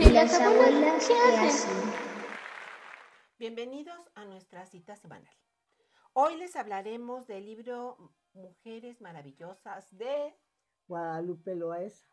¿Y 0.00 0.10
las 0.12 0.40
abuelas 0.40 1.08
qué 1.08 1.14
hacen? 1.14 1.92
Bienvenidos 3.36 3.98
a 4.14 4.24
nuestra 4.26 4.64
cita 4.64 4.94
semanal. 4.94 5.34
Hoy 6.12 6.36
les 6.36 6.54
hablaremos 6.54 7.26
del 7.26 7.46
libro 7.46 8.12
Mujeres 8.32 9.00
Maravillosas 9.00 9.90
de... 9.98 10.36
Guadalupe 10.86 11.56
Loaesa, 11.56 12.08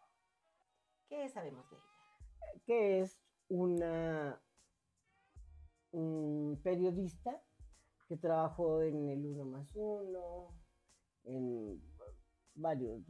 ¿Qué 1.08 1.30
sabemos 1.30 1.70
de 1.70 1.76
ella? 1.76 2.64
que 2.66 3.02
es 3.02 3.20
una 3.50 4.42
un 5.92 6.60
periodista 6.64 7.40
que 8.08 8.18
trabajó 8.18 8.82
en 8.82 9.10
el 9.10 9.24
Uno 9.28 9.46
más 9.46 9.70
Uno, 9.76 10.56
en 11.24 11.80
varios. 12.56 13.04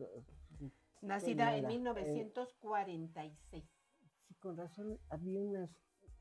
Nacida 1.02 1.56
en 1.56 1.64
nada, 1.64 1.72
eh, 1.72 1.78
1946. 1.80 3.75
Con 4.46 4.58
razón, 4.58 5.00
había 5.10 5.42
unas 5.42 5.72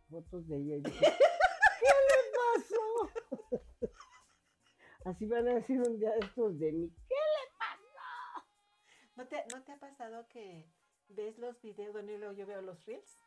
fotos 0.08 0.48
de 0.48 0.56
ella. 0.56 0.76
y 0.76 0.80
dije, 0.80 0.98
¿Qué 1.80 1.92
le 2.08 2.22
pasó? 2.56 2.80
Así 5.04 5.26
van 5.26 5.46
a 5.46 5.56
decir 5.56 5.78
un 5.78 5.98
día 5.98 6.14
estos 6.16 6.58
de 6.58 6.72
mí. 6.72 6.90
¿Qué 7.06 7.14
¿No 9.16 9.28
te, 9.28 9.44
¿No 9.52 9.62
te 9.62 9.72
ha 9.72 9.78
pasado 9.78 10.26
que 10.28 10.66
ves 11.08 11.36
los 11.36 11.60
videos, 11.60 11.92
bueno, 11.92 12.12
y 12.12 12.16
luego 12.16 12.32
yo 12.32 12.46
veo 12.46 12.62
los 12.62 12.82
reels 12.86 13.18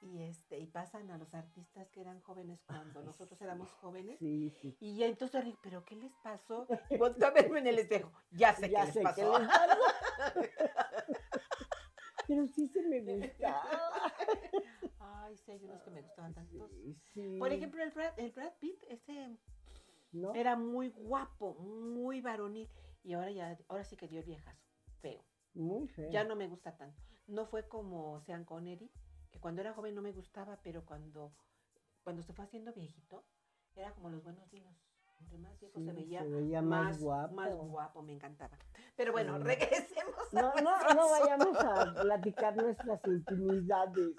y 0.00 0.22
este 0.22 0.60
y 0.60 0.66
pasan 0.68 1.10
a 1.10 1.18
los 1.18 1.34
artistas 1.34 1.90
que 1.90 2.00
eran 2.00 2.20
jóvenes 2.20 2.62
cuando 2.66 3.02
nosotros 3.02 3.42
éramos 3.42 3.72
jóvenes? 3.72 4.16
Sí, 4.20 4.50
sí. 4.62 4.76
Y 4.78 4.96
ya 4.96 5.06
entonces, 5.06 5.44
¿pero 5.60 5.84
qué 5.84 5.96
les 5.96 6.12
pasó? 6.22 6.68
Y 6.88 6.96
volteo 6.98 7.26
a 7.26 7.32
verme 7.32 7.58
en 7.58 7.66
el 7.66 7.80
espejo. 7.80 8.12
Ya 8.30 8.54
sé 8.54 8.70
Ya 8.70 8.86
qué 8.86 8.92
sé 8.92 9.02
les 9.02 9.14
qué 9.16 9.22
pasó. 9.24 9.38
les 9.40 9.48
pasó. 9.48 9.80
Pero 12.30 12.46
sí 12.46 12.68
se 12.68 12.80
me 12.82 13.00
gustaba. 13.00 13.64
Ay, 15.00 15.36
sí, 15.36 15.50
hay 15.50 15.64
unos 15.64 15.82
que 15.82 15.90
me 15.90 16.00
gustaban 16.00 16.32
tantos. 16.32 16.70
Sí, 16.70 16.96
sí. 17.12 17.38
Por 17.40 17.52
ejemplo, 17.52 17.82
el 17.82 17.90
Brad, 17.90 18.16
el 18.20 18.30
Brad 18.30 18.52
Pitt, 18.60 18.80
ese 18.88 19.36
¿No? 20.12 20.32
era 20.32 20.54
muy 20.54 20.90
guapo, 20.90 21.54
muy 21.54 22.20
varonil. 22.20 22.68
Y 23.02 23.14
ahora 23.14 23.32
ya, 23.32 23.58
ahora 23.66 23.82
sí 23.82 23.96
que 23.96 24.06
dio 24.06 24.20
el 24.20 24.26
viejazo, 24.26 24.64
feo. 25.00 25.24
Muy 25.54 25.88
feo. 25.88 26.08
Ya 26.12 26.22
no 26.22 26.36
me 26.36 26.46
gusta 26.46 26.76
tanto. 26.76 27.02
No 27.26 27.46
fue 27.46 27.66
como 27.66 28.20
Sean 28.20 28.44
Connery, 28.44 28.92
que 29.32 29.40
cuando 29.40 29.60
era 29.60 29.74
joven 29.74 29.96
no 29.96 30.02
me 30.02 30.12
gustaba, 30.12 30.60
pero 30.62 30.84
cuando, 30.84 31.34
cuando 32.04 32.22
se 32.22 32.32
fue 32.32 32.44
haciendo 32.44 32.72
viejito, 32.72 33.24
era 33.74 33.92
como 33.92 34.08
los 34.08 34.22
buenos 34.22 34.48
vinos. 34.52 34.76
Entre 35.20 35.38
más 35.38 35.58
viejo 35.60 35.80
se 35.80 35.92
veía, 35.92 36.22
se 36.22 36.28
veía 36.28 36.62
más 36.62 37.00
guapo. 37.00 37.34
Más 37.34 37.54
guapo, 37.54 38.02
me 38.02 38.12
encantaba. 38.12 38.58
Pero 38.96 39.12
bueno, 39.12 39.38
Sí. 39.38 39.44
regresemos 39.44 40.34
a 40.34 40.40
No, 40.42 40.52
no, 40.62 40.94
no 40.94 41.10
vayamos 41.10 41.56
a 41.58 41.94
platicar 42.02 42.56
nuestras 42.56 43.00
intimidades. 43.06 44.14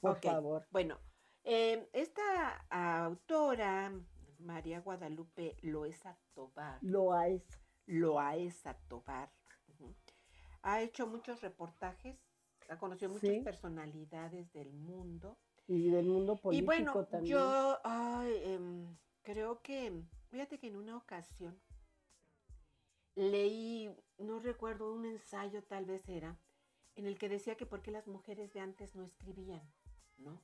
Por 0.00 0.20
favor. 0.20 0.66
Bueno, 0.70 0.98
eh, 1.44 1.88
esta 1.92 2.64
autora, 2.70 3.92
María 4.38 4.80
Guadalupe 4.80 5.56
Loesa 5.62 6.16
Tobar, 6.34 6.78
Loaes. 6.82 7.42
Loaesa 7.86 8.74
Tobar, 8.88 9.30
ha 10.62 10.80
hecho 10.82 11.06
muchos 11.06 11.40
reportajes, 11.42 12.16
ha 12.68 12.76
conocido 12.78 13.10
muchas 13.12 13.30
Sí. 13.30 13.40
personalidades 13.40 14.52
del 14.52 14.72
mundo. 14.72 15.36
Y 15.68 15.90
del 15.90 16.06
mundo 16.06 16.36
político 16.36 16.62
y 16.62 16.66
bueno, 16.66 17.04
también. 17.06 17.32
yo 17.36 17.78
ay, 17.84 18.32
em, 18.44 18.96
creo 19.26 19.60
que, 19.60 20.04
fíjate 20.28 20.56
que 20.56 20.68
en 20.68 20.76
una 20.76 20.96
ocasión 20.96 21.60
leí, 23.16 23.90
no 24.18 24.38
recuerdo, 24.38 24.92
un 24.92 25.04
ensayo 25.04 25.64
tal 25.64 25.84
vez 25.84 26.08
era, 26.08 26.38
en 26.94 27.06
el 27.06 27.18
que 27.18 27.28
decía 27.28 27.56
que 27.56 27.66
por 27.66 27.82
qué 27.82 27.90
las 27.90 28.06
mujeres 28.06 28.52
de 28.52 28.60
antes 28.60 28.94
no 28.94 29.02
escribían, 29.02 29.60
¿no? 30.16 30.40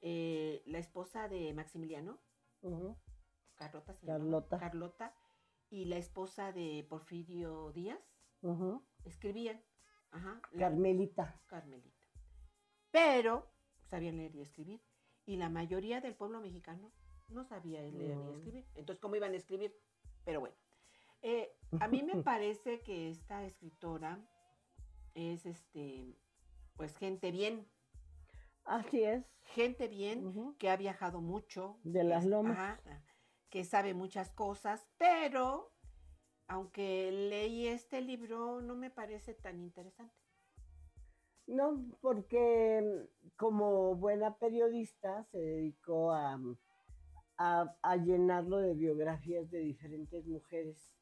Eh, 0.00 0.62
la 0.64 0.78
esposa 0.78 1.28
de 1.28 1.52
Maximiliano, 1.52 2.18
Ujú. 2.62 2.96
Carlota, 3.54 3.92
se 3.94 4.06
llamaba, 4.06 4.24
Carlota. 4.24 4.58
Carlota, 4.58 5.14
y 5.68 5.84
la 5.84 5.98
esposa 5.98 6.52
de 6.52 6.86
Porfirio 6.88 7.70
Díaz 7.72 8.00
escribían, 9.04 9.62
ajá, 10.10 10.40
la- 10.52 10.68
Carmelita. 10.70 11.38
Carmelita. 11.48 12.06
Pero 12.90 13.46
sabían 13.84 14.16
leer 14.16 14.34
y 14.34 14.40
escribir. 14.40 14.80
Y 15.26 15.36
la 15.36 15.50
mayoría 15.50 16.00
del 16.00 16.16
pueblo 16.16 16.40
mexicano 16.40 16.90
no 17.30 17.44
sabía 17.44 17.80
leer 17.82 18.16
ni 18.16 18.32
No. 18.32 18.36
escribir. 18.36 18.66
Entonces, 18.74 19.00
¿cómo 19.00 19.16
iban 19.16 19.32
a 19.32 19.36
escribir? 19.36 19.74
Pero 20.24 20.40
bueno. 20.40 20.54
eh, 21.22 21.52
a 21.80 21.88
mí 21.88 22.02
me 22.02 22.22
parece 22.24 22.80
que 22.82 23.10
esta 23.10 23.44
escritora 23.44 24.18
es 25.14 25.44
este, 25.46 26.16
pues 26.76 26.96
gente 26.96 27.30
bien, 27.30 27.66
Así 28.64 29.02
es. 29.02 29.24
gente 29.42 29.88
bien 29.88 30.54
que 30.58 30.70
ha 30.70 30.76
viajado 30.76 31.20
mucho. 31.20 31.78
De 31.84 32.04
las 32.04 32.24
lomas. 32.24 32.58
ajá, 32.58 32.80
que 33.48 33.64
sabe 33.64 33.94
muchas 33.94 34.30
cosas, 34.30 34.86
pero 34.96 35.72
aunque 36.46 37.10
leí 37.10 37.66
este 37.66 38.00
libro, 38.00 38.60
no 38.60 38.76
me 38.76 38.90
parece 38.90 39.34
tan 39.34 39.60
interesante. 39.60 40.14
No, 41.46 41.84
porque 42.00 42.80
mm, 42.82 43.28
como 43.36 43.96
buena 43.96 44.36
periodista 44.36 45.24
se 45.32 45.38
dedicó 45.38 46.12
a, 46.12 46.36
mm, 46.36 46.56
a, 47.42 47.74
a 47.82 47.96
llenarlo 47.96 48.58
de 48.58 48.74
biografías 48.74 49.50
de 49.50 49.60
diferentes 49.60 50.26
mujeres. 50.26 50.92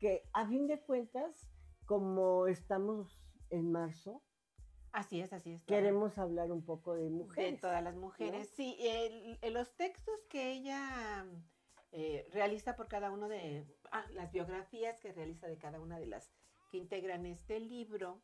Que 0.00 0.28
a 0.32 0.44
fin 0.48 0.66
de 0.66 0.80
cuentas, 0.80 1.48
como 1.86 2.48
estamos 2.48 3.22
en 3.50 3.70
marzo, 3.70 4.20
Así 4.90 5.20
es, 5.20 5.32
así 5.32 5.52
es. 5.52 5.64
queremos 5.64 6.18
hablar 6.18 6.50
un 6.52 6.64
poco 6.64 6.94
de 6.94 7.08
mujeres. 7.08 7.52
De 7.52 7.58
todas 7.58 7.82
las 7.82 7.94
mujeres, 7.94 8.50
sí. 8.56 8.76
el- 8.80 9.38
el- 9.40 9.54
los 9.54 9.72
textos 9.76 10.26
que 10.28 10.50
ella 10.52 11.24
eh, 11.92 12.26
realiza 12.32 12.74
por 12.74 12.88
cada 12.88 13.10
uno 13.10 13.28
de 13.28 13.64
ah, 13.92 14.04
las 14.14 14.32
biografías 14.32 14.98
que 15.00 15.12
realiza 15.12 15.46
de 15.46 15.58
cada 15.58 15.78
una 15.80 15.98
de 15.98 16.06
las 16.06 16.30
que 16.70 16.78
integran 16.78 17.24
este 17.26 17.60
libro, 17.60 18.20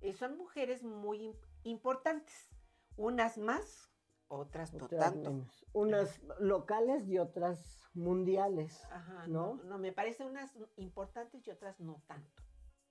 eh, 0.00 0.12
son 0.14 0.36
mujeres 0.36 0.82
muy 0.82 1.18
im- 1.28 1.36
importantes. 1.62 2.50
Unas 2.96 3.38
más, 3.38 3.90
otras 4.28 4.72
no 4.74 4.84
Otras 4.84 5.12
tanto. 5.12 5.30
menos. 5.30 5.66
Unas 5.72 6.20
locales 6.38 7.08
y 7.08 7.18
otras 7.18 7.82
mundiales. 7.94 8.84
Ajá, 8.90 9.26
no, 9.26 9.54
¿no? 9.54 9.64
no, 9.64 9.78
me 9.78 9.92
parece 9.92 10.24
unas 10.24 10.52
importantes 10.76 11.46
y 11.46 11.50
otras 11.50 11.80
no 11.80 12.02
tanto. 12.06 12.42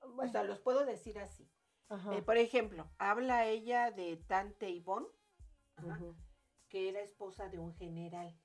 O 0.02 0.28
sea, 0.28 0.44
los 0.44 0.60
puedo 0.60 0.86
decir 0.86 1.20
así. 1.20 1.50
ajá, 1.90 2.16
Eh, 2.16 2.22
por 2.22 2.38
ejemplo, 2.38 2.90
habla 2.98 3.46
ella 3.46 3.92
de 3.92 4.18
Tante 4.18 4.84
ajá, 4.86 5.88
ujú. 5.96 6.16
que 6.70 6.90
era 6.90 7.00
esposa 7.02 7.50
de 7.50 7.60
un 7.60 7.74
general. 7.76 8.38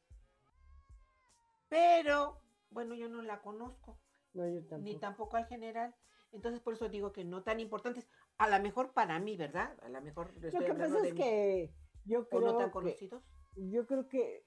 Pero, 1.68 2.40
bueno, 2.70 2.94
yo 2.94 3.08
no 3.08 3.22
la 3.22 3.40
conozco, 3.40 3.98
No, 4.34 4.46
yo 4.46 4.60
tampoco. 4.60 4.82
ni 4.82 4.98
tampoco 4.98 5.36
al 5.36 5.46
general. 5.46 5.94
Entonces, 6.32 6.60
por 6.60 6.74
eso 6.74 6.88
digo 6.88 7.12
que 7.12 7.24
no 7.24 7.42
tan 7.42 7.60
importantes. 7.60 8.08
A 8.38 8.48
lo 8.48 8.62
mejor 8.62 8.92
para 8.92 9.18
mí, 9.18 9.36
¿verdad? 9.36 9.78
A 9.82 9.88
lo 9.88 10.00
mejor 10.00 10.32
Lo 10.40 10.48
estoy 10.48 10.66
que 10.66 10.74
pasa 10.74 10.98
es 10.98 11.12
mí, 11.14 11.18
que 11.20 11.74
yo 12.04 12.20
o 12.20 12.24
creo 12.26 12.40
no 12.40 12.56
tan 12.56 12.68
que 12.68 12.72
conocidos. 12.72 13.22
yo 13.56 13.86
creo 13.86 14.08
que 14.08 14.44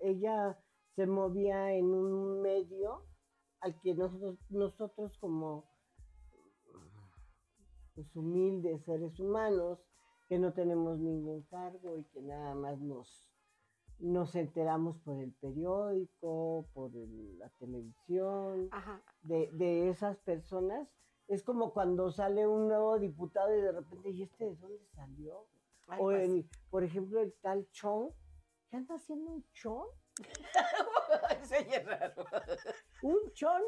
ella 0.00 0.58
se 0.94 1.06
movía 1.06 1.72
en 1.74 1.86
un 1.86 2.40
medio 2.42 3.04
al 3.60 3.78
que 3.80 3.94
nosotros, 3.94 4.38
nosotros 4.50 5.18
como 5.18 5.64
pues, 7.94 8.14
humildes 8.14 8.84
seres 8.84 9.18
humanos, 9.18 9.80
que 10.28 10.38
no 10.38 10.52
tenemos 10.52 10.98
ningún 10.98 11.42
cargo 11.44 11.96
y 11.96 12.04
que 12.04 12.20
nada 12.22 12.54
más 12.54 12.78
nos, 12.80 13.26
nos 13.98 14.34
enteramos 14.36 14.98
por 14.98 15.18
el 15.20 15.32
periódico, 15.32 16.68
por 16.74 16.94
el- 16.94 17.38
la 17.38 17.48
televisión, 17.58 18.68
de, 19.22 19.50
de 19.52 19.88
esas 19.88 20.18
personas. 20.18 20.88
Es 21.28 21.42
como 21.42 21.72
cuando 21.72 22.10
sale 22.10 22.46
un 22.46 22.68
nuevo 22.68 22.98
diputado 22.98 23.56
y 23.56 23.60
de 23.60 23.72
repente, 23.72 24.10
¿y 24.10 24.22
este 24.22 24.44
de 24.46 24.56
dónde 24.56 24.86
salió? 24.86 25.46
O 25.98 26.10
el, 26.10 26.48
por 26.70 26.84
ejemplo, 26.84 27.20
el 27.20 27.32
tal 27.40 27.66
Chon. 27.70 28.10
¿Qué 28.68 28.76
anda 28.76 28.96
haciendo 28.96 29.30
un 29.30 29.46
Chon? 29.52 29.86
Raro. 31.86 32.24
Un 33.02 33.32
Chon 33.32 33.62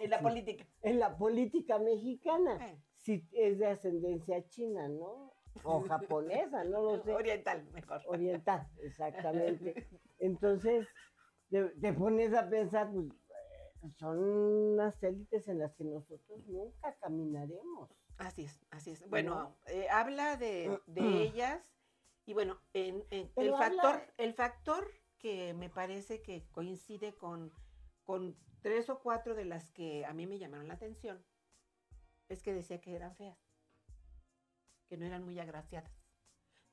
En 0.00 0.10
la 0.10 0.18
Sí. 0.18 0.22
política. 0.22 0.66
en 0.82 0.98
la 1.00 1.16
política 1.16 1.78
mexicana. 1.78 2.68
Eh, 2.70 2.78
Si 2.94 3.28
es 3.32 3.58
de 3.58 3.66
ascendencia 3.66 4.46
china, 4.48 4.88
¿no? 4.88 5.32
O 5.64 5.80
japonesa, 5.82 6.62
no 6.64 6.82
lo 6.82 7.02
sé. 7.02 7.12
Oriental, 7.12 7.64
mejor. 7.72 8.00
Oriental, 8.06 8.68
exactamente. 8.80 9.88
Entonces, 10.20 10.86
te, 11.50 11.64
te 11.64 11.92
pones 11.92 12.32
a 12.32 12.48
pensar, 12.48 12.90
pues, 12.92 13.08
son 13.98 14.18
unas 14.22 15.02
élites 15.02 15.48
en 15.48 15.58
las 15.58 15.74
que 15.74 15.82
nosotros 15.84 16.46
nunca 16.46 16.94
caminaremos. 17.00 17.90
Así 18.18 18.44
es, 18.44 18.60
así 18.70 18.90
es. 18.92 19.08
Bueno, 19.08 19.56
eh, 19.66 19.88
habla 19.90 20.36
de, 20.36 20.80
de 20.86 21.22
ellas 21.22 21.74
y 22.26 22.34
bueno, 22.34 22.60
en, 22.72 23.04
en- 23.10 23.32
el 23.36 23.52
factor, 23.54 24.14
el 24.16 24.34
factor 24.34 24.90
que 25.18 25.54
me 25.54 25.70
parece 25.70 26.22
que 26.22 26.46
coincide 26.52 27.14
con, 27.14 27.52
con 28.04 28.36
tres 28.60 28.88
o 28.90 29.00
cuatro 29.00 29.34
de 29.34 29.44
las 29.44 29.70
que 29.72 30.04
a 30.04 30.12
mí 30.12 30.26
me 30.26 30.38
llamaron 30.38 30.68
la 30.68 30.74
atención 30.74 31.24
es 32.28 32.42
que 32.42 32.54
decía 32.54 32.80
que 32.80 32.94
eran 32.94 33.14
feas, 33.14 33.38
que 34.88 34.96
no 34.96 35.04
eran 35.04 35.24
muy 35.24 35.38
agraciadas. 35.38 35.92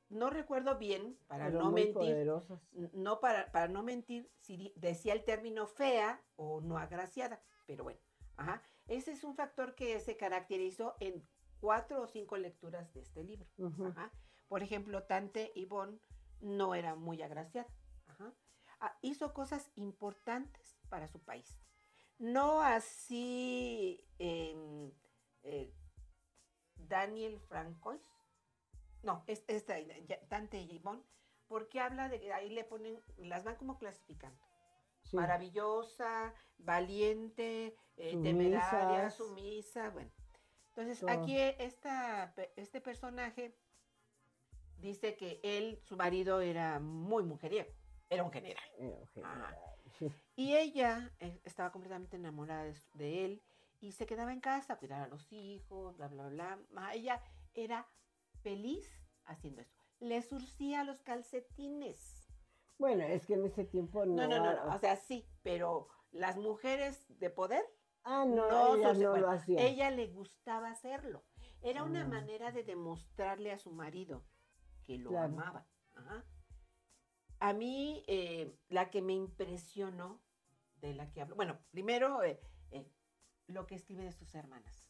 No 0.09 0.29
recuerdo 0.29 0.77
bien, 0.77 1.17
para 1.27 1.45
pero 1.47 1.59
no 1.59 1.71
mentir, 1.71 1.93
poderosas. 1.93 2.61
no 2.71 3.19
para, 3.19 3.51
para 3.51 3.67
no 3.67 3.83
mentir 3.83 4.31
si 4.39 4.71
decía 4.75 5.13
el 5.13 5.23
término 5.23 5.67
fea 5.67 6.23
o 6.35 6.61
no 6.61 6.77
agraciada, 6.77 7.43
pero 7.67 7.83
bueno, 7.83 7.99
ajá. 8.39 8.61
Ese 8.87 9.11
es 9.11 9.23
un 9.23 9.35
factor 9.35 9.75
que 9.75 9.99
se 9.99 10.17
caracterizó 10.17 10.95
en 10.99 11.27
cuatro 11.59 12.01
o 12.01 12.07
cinco 12.07 12.37
lecturas 12.37 12.91
de 12.93 13.01
este 13.01 13.23
libro. 13.23 13.47
Ajá. 13.89 14.11
Por 14.47 14.63
ejemplo, 14.63 15.03
Tante 15.03 15.51
Yvonne 15.55 15.99
no 16.41 16.73
era 16.73 16.95
muy 16.95 17.21
agraciada. 17.21 17.67
Ajá. 18.07 18.33
Ah, 18.79 18.97
hizo 19.01 19.33
cosas 19.33 19.69
importantes 19.75 20.77
para 20.89 21.07
su 21.07 21.19
país. 21.19 21.59
No 22.17 22.61
así 22.61 24.03
em, 24.17 24.91
eh, 25.43 25.73
Daniel 26.75 27.39
Francois. 27.41 28.01
No, 29.03 29.23
es, 29.27 29.45
ya- 30.07 30.19
Tante 30.27 30.65
Yvonne, 30.67 31.03
porque 31.47 31.79
habla 31.79 32.09
de 32.09 32.19
que 32.19 32.33
ahí 32.33 32.49
le 32.49 32.63
ponen, 32.63 32.99
las 33.17 33.43
van 33.43 33.55
como 33.55 33.77
clasificando. 33.77 34.41
Sí. 35.09 35.15
Maravillosa, 35.15 36.33
valiente, 36.57 37.75
eh, 37.97 38.17
temeraria, 38.21 39.09
sumisa, 39.09 39.89
bueno. 39.89 40.11
Entonces, 40.69 40.99
Todo. 40.99 41.09
aquí 41.09 41.37
esta, 41.37 42.31
pe- 42.35 42.53
este 42.55 42.79
personaje 42.79 43.57
dice 44.77 45.15
que 45.15 45.39
él, 45.43 45.79
su 45.83 45.97
marido, 45.97 46.41
era 46.41 46.79
muy 46.79 47.23
mujeriego, 47.23 47.69
era 48.09 48.23
un 48.23 48.31
general. 48.31 48.63
General. 49.13 49.57
Y 50.35 50.55
ella 50.55 51.11
eh, 51.19 51.41
estaba 51.43 51.71
completamente 51.71 52.15
enamorada 52.15 52.71
de, 52.93 53.25
él 53.25 53.41
y 53.81 53.91
se 53.91 54.05
quedaba 54.05 54.31
en 54.31 54.39
casa 54.39 54.73
a 54.73 54.77
cuidar 54.77 55.01
a 55.01 55.07
los 55.07 55.31
hijos, 55.31 55.97
bla, 55.97 56.07
bla, 56.07 56.27
bla. 56.29 56.93
Ella 56.93 57.21
era 57.53 57.87
feliz 58.41 58.89
haciendo 59.25 59.61
eso. 59.61 59.75
Le 59.99 60.21
surcía 60.21 60.83
los 60.83 61.01
calcetines. 61.01 62.18
Bueno, 62.79 63.03
es 63.03 63.25
que 63.27 63.33
en 63.35 63.45
ese 63.45 63.65
tiempo 63.65 64.05
no. 64.05 64.15
No, 64.15 64.27
no, 64.27 64.39
no, 64.65 64.73
o 64.75 64.79
sea, 64.79 64.95
sí, 64.95 65.27
pero 65.43 65.89
las 66.11 66.37
mujeres 66.37 67.05
de 67.19 67.29
poder, 67.29 67.63
ah, 68.03 68.25
no, 68.25 68.49
no, 68.49 68.75
ella 68.75 68.93
surce- 68.93 69.03
no 69.03 69.09
bueno, 69.11 69.25
lo 69.27 69.31
hacía. 69.33 69.61
ella 69.61 69.91
le 69.91 70.07
gustaba 70.07 70.71
hacerlo. 70.71 71.23
Era 71.61 71.83
una 71.83 72.03
Ah. 72.03 72.07
manera 72.07 72.51
de 72.51 72.63
demostrarle 72.63 73.51
a 73.51 73.59
su 73.59 73.71
marido 73.71 74.23
que 74.85 74.97
lo 74.97 75.09
Claro. 75.09 75.25
amaba. 75.25 75.67
Ajá. 75.95 76.25
A 77.41 77.53
mí, 77.53 78.03
eh, 78.07 78.57
la 78.69 78.89
que 78.89 79.01
me 79.01 79.13
impresionó, 79.13 80.21
de 80.75 80.93
la 80.93 81.11
que 81.11 81.21
hablo, 81.21 81.35
bueno, 81.35 81.59
primero, 81.71 82.23
eh, 82.23 82.39
eh, 82.71 82.89
lo 83.47 83.67
que 83.67 83.75
escribe 83.75 84.03
de 84.05 84.13
sus 84.13 84.33
hermanas. 84.35 84.89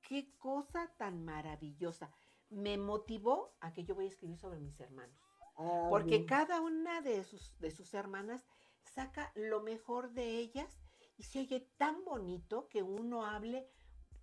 Qué 0.00 0.34
cosa 0.38 0.90
tan 0.96 1.22
maravillosa. 1.24 2.10
Me 2.48 2.76
motivó 2.78 3.54
a 3.60 3.72
que 3.74 3.84
yo 3.84 3.94
voy 3.94 4.06
a 4.06 4.08
escribir 4.08 4.38
sobre 4.38 4.58
mis 4.58 4.80
hermanos. 4.80 5.18
Ah, 5.56 5.86
Porque 5.90 6.18
bien. 6.18 6.26
cada 6.26 6.60
una 6.60 7.00
de 7.02 7.24
sus, 7.24 7.58
de 7.58 7.70
sus 7.70 7.92
hermanas 7.94 8.46
saca 8.82 9.32
lo 9.34 9.60
mejor 9.62 10.10
de 10.12 10.38
ellas 10.38 10.80
y 11.16 11.24
se 11.24 11.40
oye 11.40 11.60
tan 11.76 12.04
bonito 12.04 12.68
que 12.68 12.82
uno 12.82 13.24
hable 13.26 13.68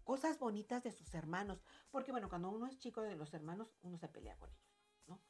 cosas 0.04 0.40
bonitas 0.40 0.84
de 0.84 0.92
sus 0.92 1.14
hermanos. 1.14 1.64
Porque 1.92 2.12
bueno, 2.12 2.30
cuando 2.30 2.50
uno 2.50 2.68
es 2.68 2.78
chico 2.80 3.02
de 3.02 3.16
los 3.16 3.34
hermanos, 3.34 3.76
uno 3.82 3.98
se 3.98 4.08
pelea 4.10 4.38
con 4.38 4.50
ellos, 4.50 4.74
¿no? 5.08 5.22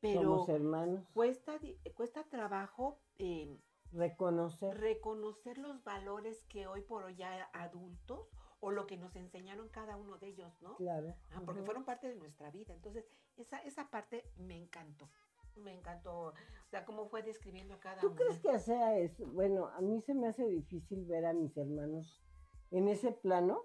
Pero 0.00 0.22
Somos 0.22 0.48
hermanos. 0.48 1.06
cuesta, 1.12 1.58
cuesta 1.94 2.24
trabajo 2.24 3.00
eh, 3.16 3.60
Reconocer. 3.92 4.78
reconocer 4.78 5.58
los 5.58 5.84
valores 5.84 6.44
que 6.44 6.66
hoy 6.66 6.80
por 6.80 7.04
hoy 7.04 7.14
ya 7.16 7.50
adultos 7.52 8.30
o 8.60 8.70
lo 8.70 8.86
que 8.86 8.96
nos 8.96 9.14
enseñaron 9.16 9.68
cada 9.68 9.96
uno 9.96 10.18
de 10.18 10.28
ellos, 10.28 10.60
¿no? 10.62 10.76
Claro. 10.76 11.14
Ah, 11.30 11.42
porque 11.44 11.62
fueron 11.62 11.84
parte 11.84 12.08
de 12.08 12.16
nuestra 12.16 12.50
vida. 12.50 12.72
Entonces, 12.74 13.06
esa, 13.36 13.58
esa 13.58 13.90
parte 13.90 14.30
me 14.36 14.56
encantó. 14.56 15.10
Me 15.56 15.72
encantó. 15.72 16.28
O 16.28 16.34
sea, 16.70 16.84
cómo 16.84 17.08
fue 17.08 17.22
describiendo 17.22 17.74
a 17.74 17.80
cada 17.80 18.00
¿Tú 18.00 18.08
uno. 18.08 18.16
crees 18.16 18.38
que 18.38 18.58
sea 18.58 18.98
eso? 18.98 19.26
Bueno, 19.26 19.68
a 19.68 19.80
mí 19.80 20.00
se 20.00 20.14
me 20.14 20.28
hace 20.28 20.46
difícil 20.46 21.04
ver 21.04 21.26
a 21.26 21.32
mis 21.32 21.56
hermanos 21.56 22.22
en 22.70 22.88
ese 22.88 23.12
plano, 23.12 23.62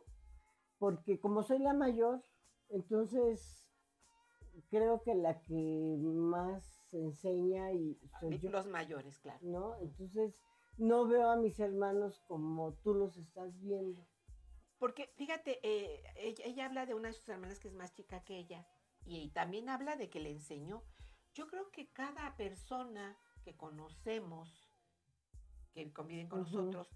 porque 0.78 1.20
como 1.20 1.44
soy 1.44 1.60
la 1.60 1.74
mayor, 1.74 2.24
entonces 2.70 3.70
creo 4.70 5.02
que 5.02 5.16
la 5.16 5.42
que 5.42 5.98
más 6.00 6.94
enseña 6.94 7.72
y 7.72 7.98
soy 8.20 8.40
yo, 8.40 8.50
Los 8.50 8.68
mayores, 8.68 9.20
claro. 9.20 9.40
¿no? 9.42 9.76
Entonces 9.78 10.44
no 10.78 11.08
veo 11.08 11.30
a 11.30 11.38
mis 11.38 11.60
hermanos 11.60 12.22
como 12.28 12.74
tú 12.84 12.94
los 12.94 13.18
estás 13.18 13.60
viendo. 13.62 14.06
Porque, 14.80 15.08
fíjate, 15.16 15.60
eh, 15.64 16.04
ella, 16.18 16.46
ella 16.46 16.66
habla 16.66 16.86
de 16.86 16.94
una 16.94 17.08
de 17.08 17.14
sus 17.14 17.28
hermanas 17.30 17.60
que 17.60 17.68
es 17.68 17.74
más 17.74 17.94
chica 17.94 18.24
que 18.24 18.38
ella. 18.38 18.68
Y, 19.06 19.30
también 19.30 19.70
habla 19.70 19.96
de 19.96 20.10
que 20.10 20.20
le 20.20 20.30
enseñó. 20.30 20.84
Yo 21.38 21.46
creo 21.46 21.70
que 21.70 21.88
cada 21.92 22.36
persona 22.36 23.16
que 23.44 23.56
conocemos, 23.56 24.68
que 25.72 25.94
conviven 25.94 26.28
con 26.28 26.40
nosotros, 26.42 26.90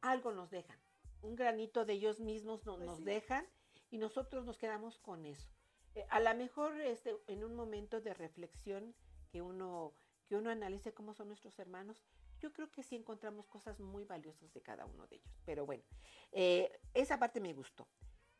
algo 0.00 0.32
nos 0.32 0.50
dejan. 0.50 0.78
Un 1.20 1.36
granito 1.36 1.84
de 1.84 1.92
ellos 1.92 2.18
mismos 2.18 2.64
no- 2.64 2.76
Pues 2.76 2.86
nos 2.86 2.98
sí. 2.98 3.04
dejan 3.04 3.46
y 3.90 3.98
nosotros 3.98 4.46
nos 4.46 4.56
quedamos 4.56 4.98
con 4.98 5.26
eso. 5.26 5.46
Eh, 5.94 6.06
a 6.08 6.20
lo 6.20 6.34
mejor 6.34 6.80
este, 6.80 7.14
en 7.26 7.44
un 7.44 7.54
momento 7.54 8.00
de 8.00 8.14
reflexión 8.14 8.94
que 9.30 9.42
uno, 9.42 9.92
que 10.26 10.36
uno 10.36 10.48
analice 10.48 10.94
cómo 10.94 11.12
son 11.12 11.28
nuestros 11.28 11.58
hermanos, 11.58 12.02
yo 12.38 12.50
creo 12.54 12.70
que 12.70 12.82
sí 12.82 12.96
encontramos 12.96 13.46
cosas 13.46 13.78
muy 13.78 14.04
valiosas 14.04 14.50
de 14.54 14.62
cada 14.62 14.86
uno 14.86 15.06
de 15.06 15.16
ellos. 15.16 15.38
Pero 15.44 15.66
bueno, 15.66 15.84
eh, 16.32 16.80
esa 16.94 17.18
parte 17.18 17.40
me 17.40 17.52
gustó. 17.52 17.86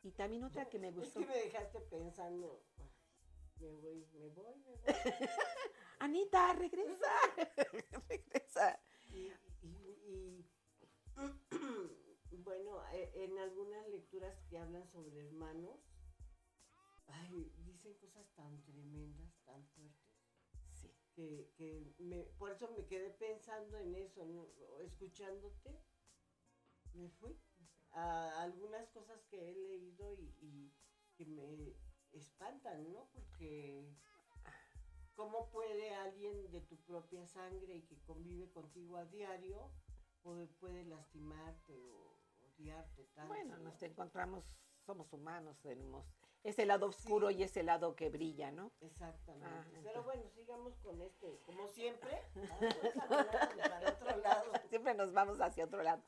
Y 0.03 0.13
también 0.13 0.45
otra 0.45 0.65
que 0.71 0.79
me 0.79 0.91
gustó. 0.93 1.21
me 1.21 1.27
dejaste 1.37 1.79
pensando, 1.83 2.65
me 3.63 3.75
voy, 3.77 4.07
me 4.15 4.29
voy, 4.29 4.57
me 4.59 4.75
voy. 4.75 4.83
Anita, 6.01 6.53
regresa. 6.55 7.13
regresa. 8.09 8.81
Y, 9.13 9.29
y- 9.63 9.99
y, 10.07 10.47
bueno, 12.39 12.83
e- 12.93 13.11
en 13.25 13.39
algunas 13.39 13.87
lecturas 13.89 14.37
que 14.49 14.59
hablan 14.59 14.87
sobre 14.89 15.21
hermanos, 15.27 15.79
ay, 17.07 17.53
dicen 17.65 17.95
cosas 17.99 18.27
tan 18.35 18.63
tremendas, 18.65 19.33
tan 19.45 19.65
fuertes, 19.69 20.03
Sí. 20.73 20.91
que, 21.15 21.53
que 21.57 21.95
me, 21.99 22.25
por 22.39 22.51
eso 22.51 22.69
me 22.73 22.87
quedé 22.87 23.11
pensando 23.11 23.79
en 23.79 23.95
eso, 23.95 24.25
¿no? 24.25 24.49
escuchándote, 24.81 25.79
me 26.95 27.09
fui 27.11 27.39
a 27.93 28.43
algunas 28.43 28.89
cosas 28.89 29.23
que 29.31 29.51
he 29.51 29.55
leído 29.55 30.13
y, 30.15 30.35
y 30.41 30.73
que 31.15 31.27
me 31.27 31.47
espantan, 32.13 32.93
¿no? 32.93 33.07
Porque 33.13 33.85
¿cómo 35.15 35.49
puede 35.51 35.95
alguien 35.95 36.51
de 36.51 36.61
tu 36.63 36.77
propia 36.79 37.27
sangre 37.27 37.77
y 37.77 37.83
que 37.83 37.97
convive 38.07 38.51
contigo 38.51 38.97
a 38.97 39.05
diario 39.07 39.71
puede, 40.23 40.47
puede 40.47 40.85
lastimarte 40.85 41.81
o 41.81 42.17
odiarte 42.55 43.05
tanto? 43.15 43.33
Bueno, 43.33 43.57
¿no? 43.59 43.65
nos 43.65 43.83
encontramos, 43.83 44.45
somos 44.85 45.13
humanos, 45.13 45.59
tenemos 45.61 46.07
ese 46.45 46.67
lado 46.67 46.87
oscuro 46.87 47.31
y 47.31 47.45
ese 47.45 47.63
lado 47.63 47.95
que 47.95 48.11
brilla, 48.11 48.51
¿no? 48.51 48.73
Exactamente. 48.81 49.47
Ah, 49.49 49.65
Pero 49.65 49.79
entonces- 49.79 50.05
bueno, 50.05 50.31
sigamos 50.31 50.77
con 50.79 51.01
este, 51.01 51.39
como 51.47 51.69
siempre, 51.69 52.21
caminando 53.09 53.69
para 53.69 53.91
otro 53.91 54.17
lado. 54.17 54.53
Siempre 54.71 54.95
nos 54.95 55.13
vamos 55.13 55.41
hacia 55.41 55.67
otro 55.67 55.83
lado. 55.83 56.03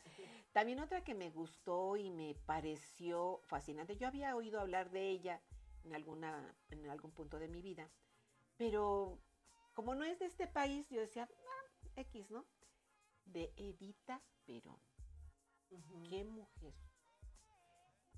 También 0.52 0.80
otra 0.80 1.04
que 1.04 1.14
me 1.14 1.30
gustó 1.30 1.96
y 1.96 2.10
me 2.10 2.34
pareció 2.46 3.40
fascinante. 3.44 3.96
Yo 3.96 4.08
había 4.08 4.34
oído 4.34 4.60
hablar 4.60 4.90
de 4.90 5.08
ella 5.10 5.40
en 5.84 5.94
alguna, 5.94 6.54
en 6.70 6.88
algún 6.88 7.12
punto 7.12 7.38
de 7.38 7.48
mi 7.48 7.62
vida, 7.62 7.90
pero 8.56 9.18
como 9.74 9.94
no 9.94 10.04
es 10.04 10.18
de 10.18 10.26
este 10.26 10.46
país, 10.46 10.88
yo 10.90 11.00
decía, 11.00 11.28
"Ah, 11.30 11.90
X, 11.96 12.30
¿no? 12.30 12.44
De 13.24 13.52
Evita 13.56 14.22
Perón. 14.44 14.78
Qué 16.08 16.24
mujer. 16.24 16.74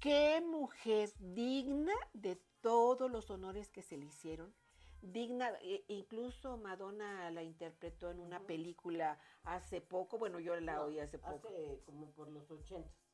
Qué 0.00 0.40
mujer 0.42 1.11
digna 1.18 1.94
de 2.12 2.37
todos 2.61 3.11
los 3.11 3.30
honores 3.30 3.70
que 3.70 3.82
se 3.82 3.96
le 3.96 4.06
hicieron. 4.06 4.54
Digna, 5.00 5.50
e- 5.62 5.85
incluso 5.88 6.56
Madonna 6.56 7.30
la 7.30 7.42
interpretó 7.42 8.11
en 8.11 8.20
una 8.20 8.40
película 8.40 9.18
hace 9.44 9.80
poco. 9.80 10.18
Bueno, 10.18 10.38
yo 10.40 10.58
la 10.61 10.75
No, 10.76 10.82
oí 10.85 10.99
hace 10.99 11.18
poco. 11.18 11.49
Hace 11.49 11.80
como 11.85 12.11
por 12.12 12.28
los 12.28 12.50
ochentas. 12.50 13.05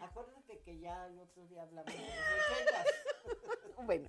Acuérdate 0.00 0.60
que 0.60 0.78
ya 0.78 1.06
el 1.06 1.18
otro 1.18 1.46
día 1.46 1.62
hablamos 1.62 1.92
de 1.92 2.00
los. 2.00 2.08
Bueno, 3.86 4.08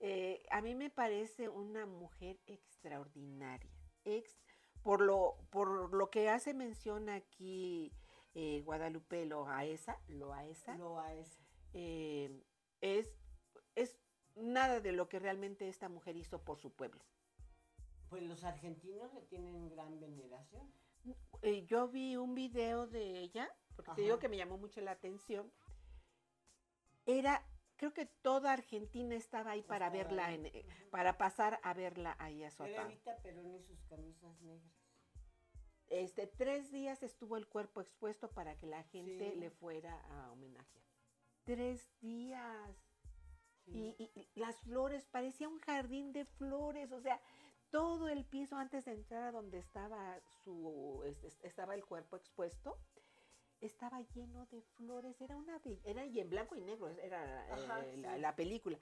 eh, 0.00 0.42
a 0.50 0.60
mí 0.62 0.74
me 0.74 0.90
parece 0.90 1.48
una 1.48 1.86
mujer 1.86 2.40
extraordinaria. 2.46 3.70
Ex, 4.04 4.38
por, 4.82 5.00
lo, 5.00 5.36
por 5.50 5.92
lo 5.94 6.10
que 6.10 6.28
hace 6.28 6.54
mención 6.54 7.08
aquí 7.08 7.92
eh, 8.34 8.62
Guadalupe 8.64 9.26
Loaesa, 9.26 10.00
Loaesa 10.08 10.76
Loaesa. 10.76 11.40
eh, 11.74 12.42
es, 12.80 13.14
es 13.74 13.98
nada 14.34 14.80
de 14.80 14.92
lo 14.92 15.08
que 15.08 15.18
realmente 15.18 15.68
esta 15.68 15.88
mujer 15.88 16.16
hizo 16.16 16.42
por 16.44 16.58
su 16.58 16.72
pueblo. 16.72 17.02
Pues 18.08 18.22
los 18.22 18.44
argentinos 18.44 19.12
le 19.14 19.22
tienen 19.22 19.68
gran 19.68 19.98
veneración. 19.98 20.72
Eh, 21.42 21.64
yo 21.66 21.88
vi 21.88 22.16
un 22.16 22.34
video 22.34 22.86
de 22.86 23.20
ella, 23.20 23.48
porque 23.76 23.92
te 23.92 24.02
digo 24.02 24.18
que 24.18 24.28
me 24.28 24.36
llamó 24.36 24.56
mucho 24.58 24.80
la 24.80 24.92
atención. 24.92 25.52
Era 27.06 27.44
creo 27.76 27.92
que 27.92 28.06
toda 28.06 28.52
Argentina 28.52 29.14
estaba 29.14 29.50
ahí 29.50 29.62
para 29.62 29.86
Estaba 29.88 30.02
verla, 30.04 30.26
ahí, 30.26 30.34
en- 30.36 30.46
eh, 30.46 30.64
para 30.90 31.18
pasar 31.18 31.60
a 31.62 31.74
verla 31.74 32.16
ahí 32.18 32.42
a 32.42 32.46
Era 32.46 32.50
Soatán. 32.56 32.86
Evita 32.90 33.16
Perón 33.18 33.54
y 33.54 33.62
sus 33.62 33.82
camisas 33.84 34.40
negras. 34.40 34.72
Este, 35.88 36.26
tres 36.26 36.72
días 36.72 37.02
estuvo 37.02 37.36
el 37.36 37.46
cuerpo 37.46 37.80
expuesto 37.80 38.30
para 38.30 38.56
que 38.56 38.66
la 38.66 38.82
gente 38.84 39.30
Sí. 39.32 39.38
le 39.38 39.50
fuera 39.50 40.00
a 40.10 40.32
homenajear. 40.32 40.84
Tres 41.44 41.86
días. 42.00 42.76
Sí. 43.66 43.94
Y, 43.98 44.02
y- 44.04 44.28
y 44.34 44.40
las 44.40 44.56
flores, 44.62 45.04
parecía 45.06 45.48
un 45.48 45.58
jardín 45.60 46.12
de 46.12 46.24
flores, 46.24 46.90
o 46.92 47.00
sea, 47.00 47.20
todo 47.70 48.08
el 48.08 48.24
piso 48.24 48.56
antes 48.56 48.84
de 48.86 48.92
entrar 48.92 49.22
a 49.24 49.32
donde 49.32 49.58
estaba 49.58 50.18
su 50.44 51.02
este, 51.04 51.28
estaba 51.46 51.74
el 51.74 51.84
cuerpo 51.84 52.16
expuesto, 52.16 52.78
estaba 53.60 54.00
lleno 54.14 54.46
de 54.46 54.62
flores, 54.76 55.20
era 55.20 55.36
una 55.36 55.60
era 55.84 56.04
y 56.04 56.20
en 56.20 56.30
blanco 56.30 56.56
y 56.56 56.60
negro, 56.60 56.88
era 56.88 57.52
Ajá, 57.54 57.84
eh, 57.84 57.96
la, 57.96 58.14
sí. 58.14 58.20
la 58.20 58.36
película. 58.36 58.78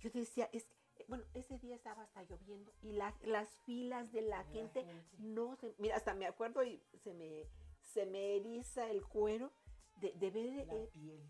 Yo 0.00 0.10
decía, 0.10 0.48
es 0.52 0.66
que, 0.94 1.04
bueno, 1.08 1.24
ese 1.34 1.58
día 1.58 1.74
estaba 1.76 2.02
hasta 2.02 2.22
lloviendo 2.24 2.72
y 2.82 2.92
la- 2.92 3.14
las 3.22 3.48
filas 3.64 4.10
de 4.12 4.22
la 4.22 4.38
La 4.38 4.44
gente 4.44 4.84
gente. 4.84 5.14
no 5.18 5.56
se, 5.56 5.74
mira, 5.78 5.96
hasta 5.96 6.14
me 6.14 6.26
acuerdo 6.26 6.62
y 6.64 6.82
se 7.02 7.14
me 7.14 7.46
se 7.94 8.04
me 8.04 8.36
eriza 8.36 8.90
el 8.90 9.02
cuero 9.06 9.52
de, 10.00 10.12
de 10.12 10.30
ver 10.30 10.66
La 10.66 10.74
eh, 10.74 10.90
piel. 10.92 11.22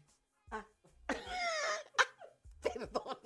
Ah. 0.50 0.66
Perdón. 2.62 3.18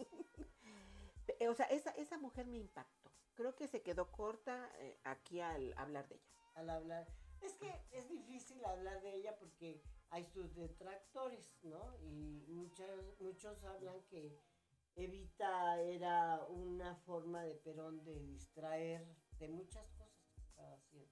Eh, 1.38 1.48
O 1.48 1.54
sea, 1.54 1.66
esa, 1.66 1.90
esa 1.92 2.18
mujer 2.18 2.46
me 2.46 2.58
impactó. 2.58 3.10
Creo 3.34 3.54
que 3.54 3.66
se 3.68 3.80
quedó 3.80 4.10
corta 4.10 4.70
eh, 4.78 4.98
aquí 5.04 5.40
al 5.40 5.72
hablar 5.78 6.06
de 6.08 6.16
ella. 6.16 6.24
al 6.54 6.70
hablar. 6.70 7.06
Es 7.42 7.54
que 7.54 7.72
es 7.92 8.08
difícil 8.08 8.64
hablar 8.64 9.00
de 9.02 9.14
ella 9.14 9.36
porque 9.38 9.82
hay 10.10 10.24
sus 10.26 10.54
detractores, 10.54 11.58
¿no? 11.62 11.96
Y 12.02 12.44
muchos, 12.48 13.18
muchos 13.20 13.64
hablan 13.64 14.02
que 14.08 14.38
Evita 14.96 15.80
era 15.80 16.44
una 16.48 16.96
forma 16.96 17.42
de 17.44 17.54
Perón 17.54 18.04
de 18.04 18.20
distraer 18.20 19.06
de 19.38 19.48
muchas 19.48 19.88
cosas 19.92 20.28
que 20.34 20.40
estaba 20.42 20.74
haciendo. 20.74 21.10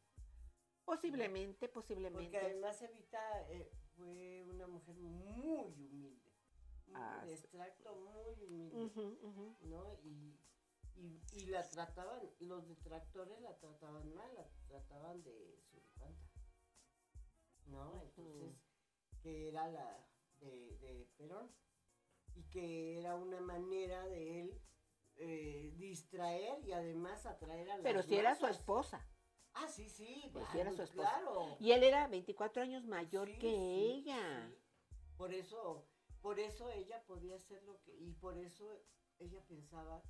Posiblemente, 0.85 1.68
Porque 1.68 1.94
posiblemente. 1.94 2.38
además 2.38 2.80
Evita 2.82 3.47
eh, 3.50 3.70
fue 3.97 4.42
una 4.49 4.66
mujer 4.66 4.97
muy 4.97 5.76
humilde, 5.76 6.32
muy 6.87 6.94
Ah, 6.94 7.23
de 7.26 7.35
extracto 7.35 7.94
muy 7.97 8.44
humilde. 8.44 8.90
¿no? 9.62 9.94
Y, 10.02 10.35
y, 10.98 11.20
y 11.32 11.46
la 11.46 11.68
trataban, 11.68 12.20
los 12.40 12.66
detractores 12.68 13.40
la 13.40 13.56
trataban 13.58 14.12
mal, 14.14 14.34
la 14.34 14.48
trataban 14.66 15.22
de 15.22 15.58
suripanta, 15.70 16.28
¿no? 17.66 18.00
Entonces, 18.02 18.60
que 19.22 19.48
era 19.48 19.68
la 19.68 20.06
de, 20.40 20.76
de 20.78 21.08
Perón 21.16 21.50
y 22.34 22.42
que 22.44 22.98
era 22.98 23.14
una 23.14 23.40
manera 23.40 24.06
de 24.08 24.40
él 24.42 24.60
eh, 25.16 25.72
distraer 25.76 26.64
y 26.64 26.72
además 26.72 27.26
atraer 27.26 27.70
a 27.70 27.74
las 27.76 27.82
Pero 27.82 28.02
si 28.02 28.16
era 28.16 28.34
su 28.34 28.46
esposa. 28.46 29.04
Ah, 29.54 29.68
sí, 29.68 29.88
sí, 29.88 30.28
Pues 30.32 30.46
sí 30.52 30.60
era 30.60 30.72
su 30.72 30.82
esposa. 30.82 31.08
Claro. 31.10 31.56
Y 31.58 31.72
él 31.72 31.82
era 31.82 32.06
24 32.06 32.62
años 32.62 32.86
mayor 32.86 33.26
Sí, 33.28 33.38
que 33.38 33.50
sí, 33.50 34.04
ella. 34.06 34.48
sí. 34.48 34.94
Por 35.16 35.34
eso, 35.34 35.88
por 36.20 36.38
eso 36.38 36.70
ella 36.70 37.02
podía 37.06 37.34
hacer 37.36 37.62
lo 37.64 37.80
que, 37.82 37.96
y 37.96 38.12
por 38.12 38.38
eso 38.38 38.80
ella 39.18 39.42
pensaba 39.48 40.00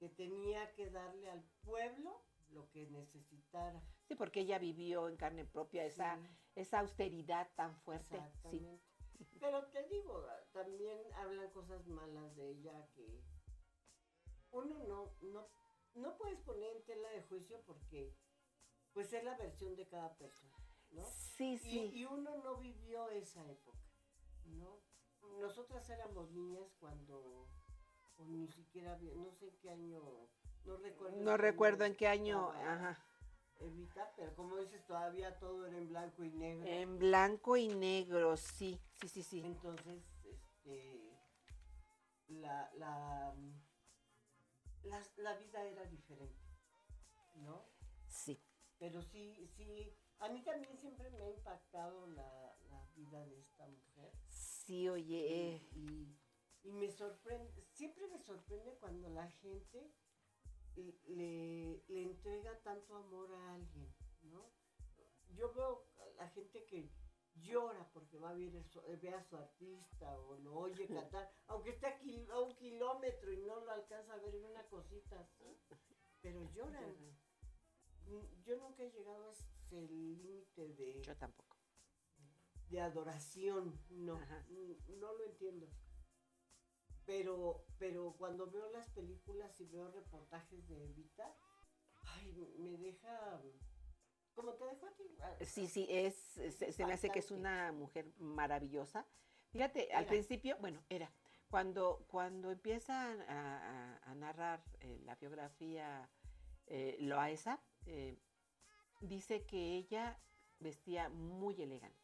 que 0.00 0.08
tenía 0.08 0.72
que 0.74 0.90
darle 0.90 1.30
al 1.30 1.44
pueblo 1.62 2.24
lo 2.48 2.68
que 2.70 2.86
necesitara. 2.86 3.80
Sí, 4.08 4.16
porque 4.16 4.40
ella 4.40 4.58
vivió 4.58 5.08
en 5.08 5.16
carne 5.16 5.44
propia 5.44 5.84
esa, 5.84 6.16
Sí, 6.16 6.28
esa 6.56 6.80
austeridad 6.80 7.48
tan 7.54 7.76
fuerte. 7.82 8.08
Sí. 8.08 8.16
exactamente. 8.16 8.84
Pero 9.38 9.66
te 9.70 9.86
digo, 9.88 10.24
también 10.52 10.98
hablan 11.14 11.50
cosas 11.50 11.86
malas 11.86 12.34
de 12.34 12.48
ella 12.50 12.88
que 12.94 13.22
uno 14.50 14.78
no, 14.88 15.14
no, 15.20 15.46
no 15.94 16.16
puedes 16.16 16.40
poner 16.40 16.74
en 16.76 16.84
tela 16.86 17.10
de 17.10 17.22
juicio 17.24 17.62
porque 17.66 18.16
pues 18.94 19.12
es 19.12 19.22
la 19.22 19.36
versión 19.36 19.76
de 19.76 19.86
cada 19.86 20.16
persona, 20.16 20.56
¿no? 20.90 21.04
Sí, 21.36 21.52
Y, 21.54 21.58
sí. 21.58 21.90
y 21.94 22.04
uno 22.06 22.38
no 22.38 22.56
vivió 22.56 23.08
esa 23.10 23.48
época, 23.48 23.78
¿no? 24.46 24.80
Nosotras 25.38 25.88
éramos 25.90 26.30
niñas 26.32 26.74
cuando, 26.80 27.46
o 28.20 28.24
ni 28.26 28.46
siquiera, 28.48 28.98
no 29.16 29.30
sé 29.32 29.48
en 29.48 29.56
qué 29.58 29.70
año, 29.70 30.00
no 30.64 30.76
recuerdo. 30.76 31.20
No 31.20 31.36
recuerdo 31.36 31.84
en 31.84 31.94
qué 31.94 32.06
año. 32.06 32.50
Ajá. 32.50 33.04
Evita, 33.58 34.10
pero 34.16 34.34
como 34.34 34.56
dices, 34.56 34.84
todavía 34.86 35.38
todo 35.38 35.66
era 35.66 35.76
en 35.76 35.88
blanco 35.88 36.24
y 36.24 36.30
negro. 36.30 36.66
En 36.66 36.98
blanco 36.98 37.56
y 37.56 37.68
negro, 37.68 38.36
sí, 38.36 38.80
sí, 39.00 39.08
sí, 39.08 39.22
sí. 39.22 39.42
Entonces, 39.44 40.02
este, 40.24 41.18
la, 42.28 42.70
la, 42.76 43.34
la, 44.84 45.06
la 45.16 45.36
vida 45.36 45.62
era 45.64 45.84
diferente, 45.84 46.40
¿no? 47.36 47.64
Sí. 48.08 48.40
Pero 48.78 49.02
sí, 49.02 49.46
sí, 49.56 49.94
a 50.20 50.30
mí 50.30 50.42
también 50.42 50.74
siempre 50.78 51.10
me 51.10 51.22
ha 51.22 51.28
impactado 51.30 52.06
la, 52.06 52.56
la 52.70 52.86
vida 52.96 53.26
de 53.26 53.40
esta 53.40 53.66
mujer. 53.66 54.10
Sí, 54.30 54.88
oye. 54.88 55.56
eh, 55.56 55.68
Y, 55.74 56.16
y 56.62 56.72
me 56.72 56.90
sorprende, 56.90 57.64
siempre 57.72 58.06
me 58.08 58.18
sorprende 58.18 58.76
cuando 58.78 59.08
la 59.08 59.28
gente 59.30 59.92
le, 60.76 61.82
le 61.88 62.02
entrega 62.02 62.60
tanto 62.62 62.94
amor 62.96 63.32
a 63.34 63.54
alguien, 63.54 63.92
¿no? 64.22 64.50
Yo 65.34 65.52
veo 65.52 65.86
a 65.98 66.06
la 66.22 66.28
gente 66.28 66.64
que 66.66 66.90
llora 67.34 67.88
porque 67.92 68.18
va 68.18 68.30
a 68.30 68.34
ver, 68.34 68.50
ve 69.00 69.14
a 69.14 69.22
su 69.22 69.36
artista 69.36 70.18
o 70.20 70.36
lo 70.38 70.54
oye 70.54 70.86
cantar, 71.10 71.32
aunque 71.46 71.70
esté 71.70 71.86
a, 71.86 72.40
un 72.40 72.54
kilómetro 72.56 73.32
y 73.32 73.38
no 73.38 73.60
lo 73.60 73.70
alcanza 73.70 74.14
a 74.14 74.18
ver 74.18 74.34
en 74.34 74.44
una 74.44 74.66
cosita 74.68 75.20
así, 75.20 75.58
pero 76.20 76.42
lloran. 76.52 76.94
Mm, 78.06 78.42
Yo 78.42 78.56
nunca 78.56 78.82
he 78.82 78.90
llegado 78.90 79.30
a 79.30 79.32
ese 79.32 79.82
límite 79.82 80.74
de, 80.74 81.02
Yo 81.02 81.16
tampoco. 81.16 81.56
de 82.68 82.80
adoración, 82.80 83.80
no, 83.90 84.16
Ajá. 84.16 84.44
no 84.48 85.12
lo 85.12 85.24
entiendo. 85.24 85.68
Pero, 87.06 87.64
pero 87.78 88.14
cuando 88.18 88.50
veo 88.50 88.70
las 88.70 88.88
películas 88.90 89.58
y 89.60 89.66
veo 89.66 89.90
reportajes 89.90 90.66
de 90.68 90.84
Evita, 90.84 91.34
ay, 92.06 92.32
me 92.58 92.76
deja, 92.78 93.40
como 94.34 94.54
te 94.54 94.64
dejo 94.66 94.86
a 94.86 94.92
ti. 94.92 95.16
ah, 95.22 95.36
Sí, 95.44 95.66
sí, 95.66 95.86
es, 95.90 96.14
se, 96.14 96.72
se 96.72 96.84
me 96.86 96.92
hace 96.92 97.10
que 97.10 97.18
es 97.18 97.30
una 97.30 97.72
mujer 97.72 98.12
maravillosa. 98.18 99.06
Fíjate, 99.50 99.92
al 99.92 100.06
principio, 100.06 100.56
bueno, 100.60 100.80
era, 100.88 101.10
cuando, 101.48 102.04
cuando 102.08 102.52
empiezan 102.52 103.20
a, 103.22 103.96
a- 103.96 104.10
a 104.10 104.14
narrar 104.14 104.62
eh, 104.80 105.00
la 105.04 105.16
biografía 105.16 106.08
eh, 106.66 106.96
Loaesa, 107.00 107.60
eh, 107.86 108.16
dice 109.00 109.44
que 109.44 109.74
ella 109.76 110.20
vestía 110.60 111.08
muy 111.08 111.60
elegante. 111.60 111.98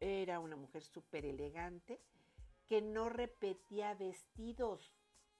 Era 0.00 0.40
una 0.40 0.56
mujer 0.56 0.82
súper 0.82 1.26
elegante 1.26 2.00
que 2.66 2.82
no 2.82 3.08
repetía 3.08 3.94
vestidos, 3.94 4.92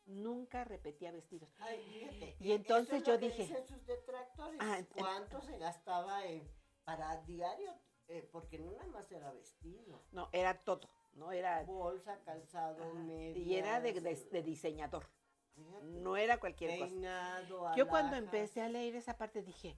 nunca 0.04 0.64
repetía 0.64 1.10
vestidos. 1.12 1.52
Ay, 1.58 1.80
fíjate, 1.80 2.36
Y 2.40 2.52
entonces 2.52 2.88
eso 2.88 2.96
es 2.96 3.04
yo 3.04 3.18
que 3.18 3.26
dije- 3.26 3.42
dicen 3.46 3.66
sus 3.66 3.84
detractores, 3.86 4.58
Ah, 4.60 4.80
¿cuánto 4.96 5.40
se 5.40 5.58
gastaba 5.58 6.24
en, 6.26 6.48
para 6.84 7.22
diario? 7.22 7.72
Eh, 8.08 8.28
porque 8.30 8.58
no 8.60 8.70
nada 8.70 8.86
más 8.86 9.10
era 9.10 9.32
vestido. 9.32 10.04
No, 10.12 10.28
era 10.32 10.62
todo, 10.62 10.88
¿no? 11.14 11.32
Era... 11.32 11.64
Bolsa, 11.64 12.20
calzado, 12.24 12.94
medias. 12.94 13.36
y 13.36 13.56
era 13.56 13.80
de, 13.80 13.92
de- 14.00 14.14
de 14.30 14.42
diseñador, 14.42 15.08
fíjate, 15.56 15.84
no 15.86 16.16
era 16.16 16.38
cualquier 16.38 16.78
cosa. 16.78 16.88
peinado, 16.90 17.74
Yo 17.74 17.88
cuando 17.88 18.14
empecé 18.16 18.62
a 18.62 18.68
leer 18.68 18.94
esa 18.94 19.18
parte 19.18 19.42
dije, 19.42 19.76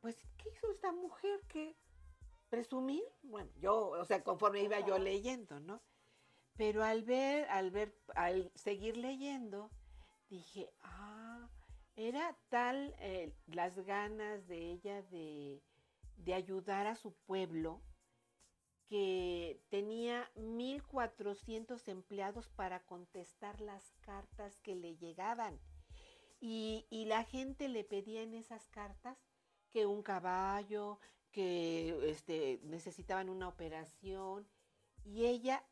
pues, 0.00 0.16
¿qué 0.36 0.50
hizo 0.50 0.70
esta 0.70 0.92
mujer 0.92 1.40
que 1.48 1.74
presumir? 2.50 3.02
Bueno, 3.22 3.50
yo, 3.56 3.88
o 3.88 4.04
sea, 4.04 4.22
conforme 4.22 4.60
iba 4.60 4.80
yo 4.80 4.98
leyendo, 4.98 5.58
¿no? 5.60 5.80
Pero 6.56 6.84
al 6.84 7.02
ver, 7.02 7.48
al 7.50 7.70
ver, 7.70 7.94
al 8.14 8.50
seguir 8.54 8.96
leyendo, 8.96 9.70
dije, 10.28 10.70
ah, 10.82 11.48
era 11.96 12.36
tal 12.48 12.94
eh, 13.00 13.32
las 13.46 13.78
ganas 13.84 14.46
de 14.46 14.72
ella 14.72 15.02
de, 15.02 15.62
de 16.16 16.34
ayudar 16.34 16.86
a 16.86 16.96
su 16.96 17.12
pueblo 17.12 17.82
que 18.86 19.60
tenía 19.70 20.30
1.400 20.36 21.88
empleados 21.88 22.48
para 22.48 22.80
contestar 22.84 23.60
las 23.60 23.92
cartas 24.00 24.60
que 24.60 24.74
le 24.74 24.96
llegaban. 24.96 25.58
Y, 26.40 26.86
y 26.90 27.06
la 27.06 27.24
gente 27.24 27.68
le 27.68 27.84
pedía 27.84 28.22
en 28.22 28.34
esas 28.34 28.68
cartas 28.68 29.16
que 29.70 29.86
un 29.86 30.02
caballo, 30.02 31.00
que 31.32 32.10
este, 32.10 32.60
necesitaban 32.62 33.28
una 33.28 33.48
operación. 33.48 34.46
Y 35.04 35.24
ella, 35.24 35.64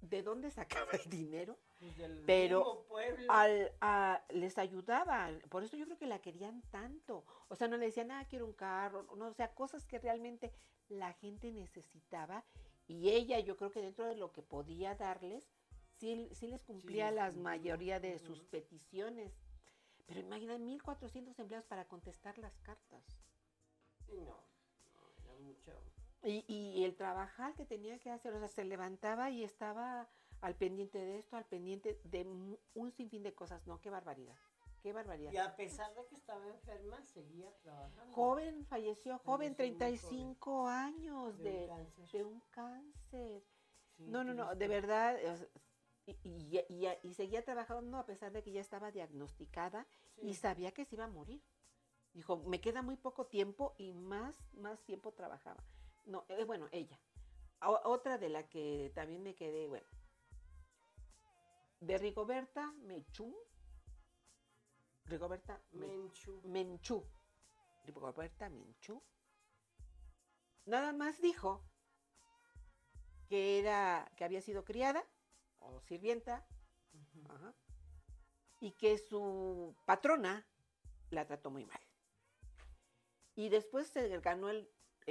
¿de 0.00 0.22
dónde 0.22 0.50
sacaba 0.50 0.92
el 0.92 1.10
dinero? 1.10 1.58
Pues 1.78 1.96
del 1.96 2.22
pero. 2.26 2.86
Al, 3.28 3.72
a- 3.80 4.22
les 4.30 4.58
ayudaba. 4.58 5.30
Por 5.48 5.62
eso 5.64 5.76
yo 5.76 5.84
creo 5.86 5.98
que 5.98 6.06
la 6.06 6.20
querían 6.20 6.62
tanto. 6.70 7.24
O 7.48 7.56
sea, 7.56 7.68
no 7.68 7.76
le 7.76 7.86
decían, 7.86 8.10
ah, 8.10 8.26
quiero 8.28 8.46
un 8.46 8.52
carro. 8.52 9.02
No, 9.16 9.26
o 9.28 9.34
sea, 9.34 9.52
cosas 9.54 9.86
que 9.86 9.98
realmente 9.98 10.52
la 10.88 11.12
gente 11.14 11.50
necesitaba. 11.52 12.44
Y 12.86 13.10
ella, 13.10 13.38
yo 13.40 13.56
creo 13.56 13.70
que 13.70 13.80
dentro 13.80 14.04
de 14.06 14.16
lo 14.16 14.32
que 14.32 14.42
podía 14.42 14.94
darles, 14.96 15.48
sí, 15.98 16.28
sí 16.32 16.48
les 16.48 16.62
cumplía 16.62 17.10
la 17.10 17.30
mayoría 17.32 18.00
de 18.00 18.18
sus 18.18 18.42
peticiones. 18.42 19.32
Pero 20.06 20.20
imagina 20.20 20.58
1.400 20.58 21.38
empleados 21.38 21.66
para 21.66 21.86
contestar 21.86 22.36
las 22.38 22.58
cartas. 22.58 23.04
Sí, 24.06 24.16
no, 24.16 24.24
no, 24.94 25.24
era 25.24 25.36
mucho. 25.36 25.72
Y, 26.22 26.44
y 26.48 26.84
el 26.84 26.96
trabajar 26.96 27.54
que 27.54 27.64
tenía 27.64 27.98
que 27.98 28.10
hacer, 28.10 28.34
o 28.34 28.38
sea, 28.38 28.48
se 28.48 28.64
levantaba 28.64 29.30
y 29.30 29.42
estaba 29.42 30.08
al 30.42 30.54
pendiente 30.54 30.98
de 30.98 31.18
esto, 31.18 31.36
al 31.36 31.46
pendiente 31.46 31.98
de 32.04 32.24
un 32.74 32.90
sinfín 32.92 33.22
de 33.22 33.34
cosas. 33.34 33.66
No, 33.66 33.80
qué 33.80 33.88
barbaridad, 33.90 34.36
qué 34.82 34.92
barbaridad. 34.92 35.32
Y 35.32 35.38
a 35.38 35.56
pesar 35.56 35.94
de 35.94 36.06
que 36.06 36.14
estaba 36.16 36.46
enferma, 36.46 37.02
seguía 37.04 37.50
trabajando. 37.62 38.12
Joven, 38.14 38.66
falleció 38.66 39.18
joven, 39.18 39.54
Falleció 39.56 39.66
muy 39.66 39.78
35 39.78 40.68
años 40.68 41.38
de 41.38 41.44
de, 41.50 41.60
un 41.62 41.68
cáncer. 41.68 42.10
de 42.12 42.24
un 42.24 42.40
cáncer. 42.50 43.42
Sí, 43.96 44.04
No, 44.08 44.24
no, 44.24 44.34
no, 44.34 44.54
de 44.54 44.68
verdad. 44.68 45.16
o 45.32 45.36
sea, 45.36 45.46
Y, 46.06 46.16
y- 46.24 46.64
y- 46.68 46.88
y 47.08 47.14
seguía 47.14 47.44
trabajando 47.44 47.96
a 47.98 48.04
pesar 48.06 48.32
de 48.32 48.42
que 48.42 48.50
ya 48.50 48.60
estaba 48.60 48.90
diagnosticada 48.90 49.86
y 50.22 50.34
sabía 50.34 50.72
que 50.72 50.84
se 50.84 50.96
iba 50.96 51.04
a 51.04 51.08
morir. 51.08 51.42
Dijo, 52.12 52.38
me 52.38 52.60
queda 52.60 52.82
muy 52.82 52.96
poco 52.96 53.26
tiempo 53.26 53.74
y 53.78 53.92
más, 53.92 54.34
más 54.54 54.82
tiempo 54.82 55.12
trabajaba. 55.12 55.62
No, 56.10 56.24
eh, 56.28 56.44
bueno, 56.44 56.68
ella. 56.72 56.98
O- 57.62 57.80
otra 57.84 58.18
de 58.18 58.28
la 58.28 58.48
que 58.48 58.90
también 58.94 59.22
me 59.22 59.34
quedé, 59.34 59.68
bueno. 59.68 59.86
De 61.80 61.96
Rigoberta 61.98 62.72
Menchú. 62.82 63.32
Rigoberta 65.04 65.60
Me- 65.70 65.86
Menchú. 65.86 66.40
Menchú. 66.44 67.04
Rigoberta 67.84 68.48
Menchú. 68.50 69.00
Nada 70.66 70.92
más 70.92 71.20
dijo 71.20 71.64
que 73.28 73.60
era, 73.60 74.10
que 74.16 74.24
había 74.24 74.42
sido 74.42 74.64
criada 74.64 75.06
o 75.60 75.80
sirvienta. 75.82 76.44
Ajá. 77.28 77.54
Y 78.60 78.72
que 78.72 78.98
su 78.98 79.76
patrona 79.86 80.44
la 81.10 81.24
trató 81.26 81.50
muy 81.50 81.64
mal. 81.64 81.80
Y 83.36 83.48
después 83.48 83.86
se 83.88 84.08
ganó 84.20 84.50
el, 84.50 84.68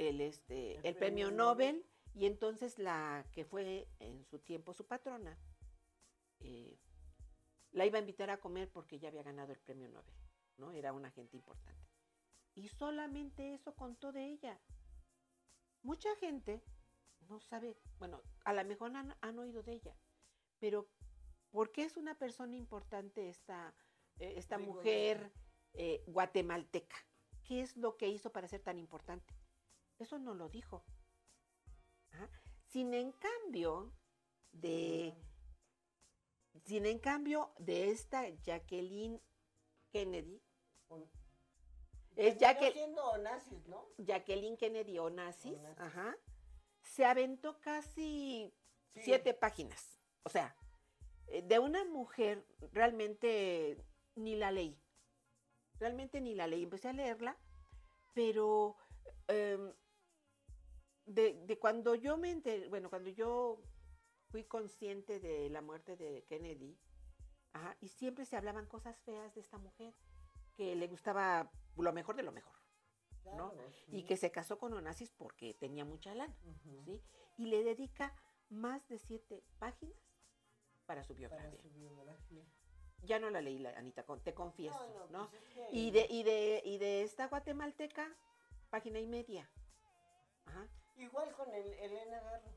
el, 0.08 0.20
este, 0.20 0.76
El 0.78 0.86
el, 0.86 0.96
premio, 0.96 1.26
premio 1.26 1.30
Nobel, 1.30 1.76
Nobel. 1.76 1.86
y 2.14 2.26
entonces 2.26 2.78
la 2.78 3.26
que 3.32 3.44
fue 3.44 3.86
en 3.98 4.24
su 4.24 4.38
tiempo 4.38 4.72
su 4.72 4.86
patrona, 4.86 5.38
eh, 6.40 6.78
la 7.72 7.84
iba 7.84 7.98
a 7.98 8.00
invitar 8.00 8.30
a 8.30 8.40
comer 8.40 8.70
porque 8.70 8.98
ya 8.98 9.08
había 9.08 9.22
ganado 9.22 9.52
el 9.52 9.58
premio 9.58 9.88
Nobel, 9.88 10.14
¿no? 10.56 10.72
Era 10.72 10.92
una 10.92 11.10
gente 11.10 11.36
importante. 11.36 11.86
Y 12.54 12.68
solamente 12.68 13.54
eso 13.54 13.74
contó 13.74 14.10
de 14.10 14.26
ella. 14.26 14.58
Mucha 15.82 16.14
gente 16.16 16.62
no 17.28 17.40
sabe, 17.40 17.76
bueno, 17.98 18.22
a 18.44 18.52
lo 18.52 18.64
mejor 18.64 18.96
han, 18.96 19.14
han 19.20 19.38
oído 19.38 19.62
de 19.62 19.74
ella, 19.74 19.96
pero 20.58 20.88
¿por 21.50 21.72
qué 21.72 21.84
es 21.84 21.96
una 21.96 22.18
persona 22.18 22.56
importante 22.56 23.28
esta, 23.28 23.74
eh, 24.18 24.34
esta 24.36 24.58
mujer 24.58 25.30
eh, 25.74 26.02
guatemalteca? 26.06 26.96
¿Qué 27.44 27.60
es 27.60 27.76
lo 27.76 27.96
que 27.96 28.08
hizo 28.08 28.32
para 28.32 28.48
ser 28.48 28.62
tan 28.62 28.78
importante? 28.78 29.34
Eso 30.00 30.18
no 30.18 30.34
lo 30.34 30.48
dijo. 30.48 30.84
Sin 32.66 32.94
en 32.94 33.12
cambio 33.12 33.92
de, 34.52 35.14
sin 36.64 36.86
en 36.86 36.98
cambio 37.00 37.52
de 37.58 37.90
esta 37.90 38.28
Jacqueline 38.28 39.20
Kennedy, 39.90 40.40
es 42.16 42.38
Terminó 42.38 42.40
Jacque- 42.40 42.72
siendo 42.72 43.18
nazis, 43.18 43.66
¿no? 43.66 43.88
Jacqueline 43.98 44.56
Kennedy 44.56 44.98
Onassis, 44.98 45.58
Onassis. 45.58 45.78
ajá, 45.80 46.16
se 46.82 47.04
aventó 47.04 47.60
casi 47.60 48.52
Sí. 48.86 49.00
siete 49.04 49.34
páginas. 49.34 49.98
O 50.22 50.28
sea, 50.28 50.54
de 51.26 51.58
una 51.58 51.84
mujer 51.84 52.44
realmente 52.72 53.84
ni 54.16 54.36
la 54.36 54.50
leí. 54.52 54.76
Realmente 55.78 56.20
ni 56.20 56.34
la 56.34 56.46
leí. 56.46 56.64
Empecé 56.64 56.88
a 56.88 56.92
leerla, 56.92 57.36
pero 58.14 58.76
em, 59.28 59.72
de, 61.06 61.34
de 61.46 61.58
cuando 61.58 61.94
yo 61.94 62.16
me 62.16 62.30
enteré, 62.30 62.68
bueno, 62.68 62.88
cuando 62.90 63.10
yo 63.10 63.60
fui 64.28 64.44
consciente 64.44 65.18
de 65.20 65.50
la 65.50 65.60
muerte 65.62 65.96
de 65.96 66.24
Kennedy, 66.24 66.78
ajá, 67.52 67.76
y 67.80 67.88
siempre 67.88 68.24
se 68.24 68.36
hablaban 68.36 68.66
cosas 68.66 68.98
feas 69.02 69.34
de 69.34 69.40
esta 69.40 69.58
mujer, 69.58 69.94
que 70.56 70.74
le 70.76 70.86
gustaba 70.88 71.50
lo 71.76 71.92
mejor 71.92 72.16
de 72.16 72.22
lo 72.22 72.32
mejor 72.32 72.54
Claro, 73.22 73.54
y 73.88 74.02
que 74.04 74.16
se 74.16 74.30
casó 74.30 74.58
con 74.58 74.72
Onassis 74.72 75.10
porque 75.12 75.54
tenía 75.54 75.84
mucha 75.84 76.14
lana. 76.14 76.36
¿sí? 76.84 77.02
Y 77.38 77.46
le 77.46 77.62
dedica 77.64 78.14
más 78.48 78.86
de 78.88 78.98
siete 78.98 79.42
páginas 79.58 79.96
para 80.86 81.02
su 81.04 81.14
Para 81.14 81.28
biografía. 81.28 81.60
su 81.62 81.70
biografía. 81.70 82.44
Ya 83.02 83.18
no 83.18 83.30
la 83.30 83.40
leí, 83.40 83.58
la- 83.58 83.70
Anita, 83.78 84.04
te 84.22 84.34
confieso, 84.34 84.76
No, 84.78 85.06
¿no? 85.06 85.22
no, 85.24 85.30
pues 85.30 85.42
es 85.42 85.48
que- 85.54 85.68
Y, 85.72 85.90
de, 85.90 86.06
y, 86.10 86.22
de, 86.22 86.62
y 86.64 86.78
de 86.78 87.02
esta 87.02 87.28
guatemalteca, 87.28 88.14
página 88.68 88.98
y 89.00 89.06
media. 89.06 89.50
Ajá, 90.44 90.68
Igual 91.00 91.32
con 91.32 91.52
el 91.54 91.72
Elena 91.72 92.20
Garro. 92.20 92.52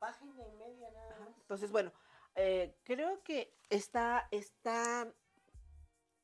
Página 0.00 0.44
y 0.44 0.52
media 0.56 0.90
nada 0.90 1.14
ajá. 1.14 1.24
más. 1.26 1.38
Entonces, 1.38 1.70
bueno, 1.70 1.92
eh, 2.34 2.76
creo 2.82 3.22
que 3.22 3.56
está, 3.70 4.26
está, 4.32 5.12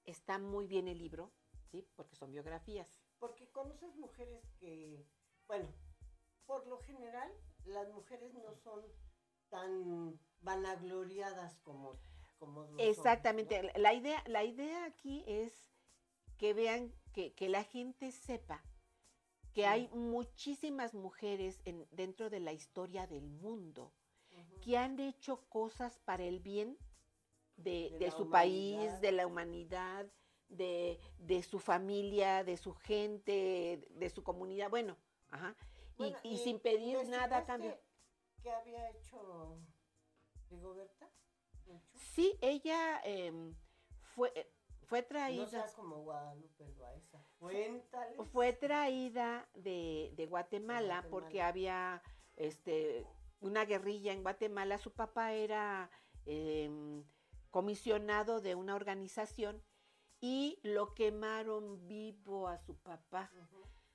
está 0.05 0.39
muy 0.39 0.67
bien 0.67 0.89
el 0.89 0.99
libro, 0.99 1.33
¿sí? 1.71 1.87
Porque 1.95 2.17
son 2.17 2.33
biografías. 2.33 3.01
Porque 3.21 3.49
conoces 3.53 3.95
mujeres 3.97 4.45
que, 4.59 5.07
bueno, 5.47 5.73
por 6.47 6.67
lo 6.67 6.79
general, 6.81 7.33
las 7.65 7.89
mujeres 7.91 8.35
no 8.35 8.57
son 8.57 8.85
tan 9.51 10.19
vanagloriadas 10.41 11.61
como, 11.61 11.93
como 12.39 12.63
los 12.63 12.71
hombres, 12.71 12.89
Exactamente. 12.89 13.73
La 13.77 13.95
idea, 13.95 14.23
la 14.27 14.43
idea 14.43 14.85
aquí 14.85 15.25
es 15.29 15.73
que 16.39 16.55
vean, 16.55 16.93
que, 17.13 17.35
que 17.35 17.49
la 17.49 17.63
gente 17.63 18.11
sepa 18.11 18.65
que 19.55 19.63
Sí. 19.63 19.67
hay 19.67 19.89
muchísimas 19.93 20.95
mujeres 20.95 21.61
en, 21.65 21.87
dentro 21.93 22.29
de 22.29 22.41
la 22.41 22.53
historia 22.53 23.07
del 23.07 23.31
mundo 23.31 23.93
que 24.63 24.77
han 24.77 24.99
hecho 24.99 25.45
cosas 25.49 26.01
para 26.01 26.25
el 26.25 26.41
bien 26.41 26.77
de, 27.57 27.91
De 27.91 27.99
de 27.99 28.07
la 28.07 28.11
su 28.17 28.29
país, 28.31 29.01
de 29.01 29.13
la 29.13 29.27
humanidad, 29.27 30.07
de, 30.49 30.99
de 31.19 31.43
su 31.43 31.61
familia, 31.61 32.43
de 32.43 32.57
su 32.57 32.75
gente, 32.75 33.87
de 33.91 34.11
su 34.11 34.25
comunidad. 34.25 34.71
Bueno, 34.71 34.97
ajá. 35.31 35.55
Y- 36.25 36.39
sin 36.39 36.59
pedir 36.59 37.07
nada 37.09 37.39
a 37.39 37.45
cambio. 37.45 37.71
¿investigaste 37.71 38.43
¿Qué 38.43 38.51
había 38.51 38.91
hecho 38.91 39.57
Rigoberta? 40.51 41.09
Menchú? 41.67 41.99
Sí, 42.15 42.37
ella 42.41 43.01
em, 43.05 43.55
fue, 44.15 44.33
eh, 44.35 44.51
fue 44.95 45.03
traída. 45.03 45.43
No 45.45 45.49
seas 45.51 45.75
como 45.75 46.03
Guadalupe 46.03 46.69
Loaiza. 46.77 47.19
Cuéntale. 47.39 48.17
Fue 48.33 48.53
traída 48.53 49.49
de, 49.55 50.13
de 50.17 50.27
Guatemala, 50.27 51.01
Guatemala. 51.01 51.11
porque 51.11 51.43
había 51.43 52.03
este, 52.37 53.07
una 53.41 53.65
guerrilla 53.65 54.13
en 54.13 54.23
Guatemala. 54.23 54.79
Su 54.79 54.93
papá 54.93 55.33
era 55.33 55.91
em, 56.27 57.05
comisionado 57.51 58.41
de 58.41 58.55
una 58.55 58.75
organización 58.75 59.63
y 60.21 60.59
lo 60.63 60.95
quemaron 60.95 61.87
vivo 61.89 62.49
a 62.49 62.59
su 62.59 62.77
papá. 62.79 63.31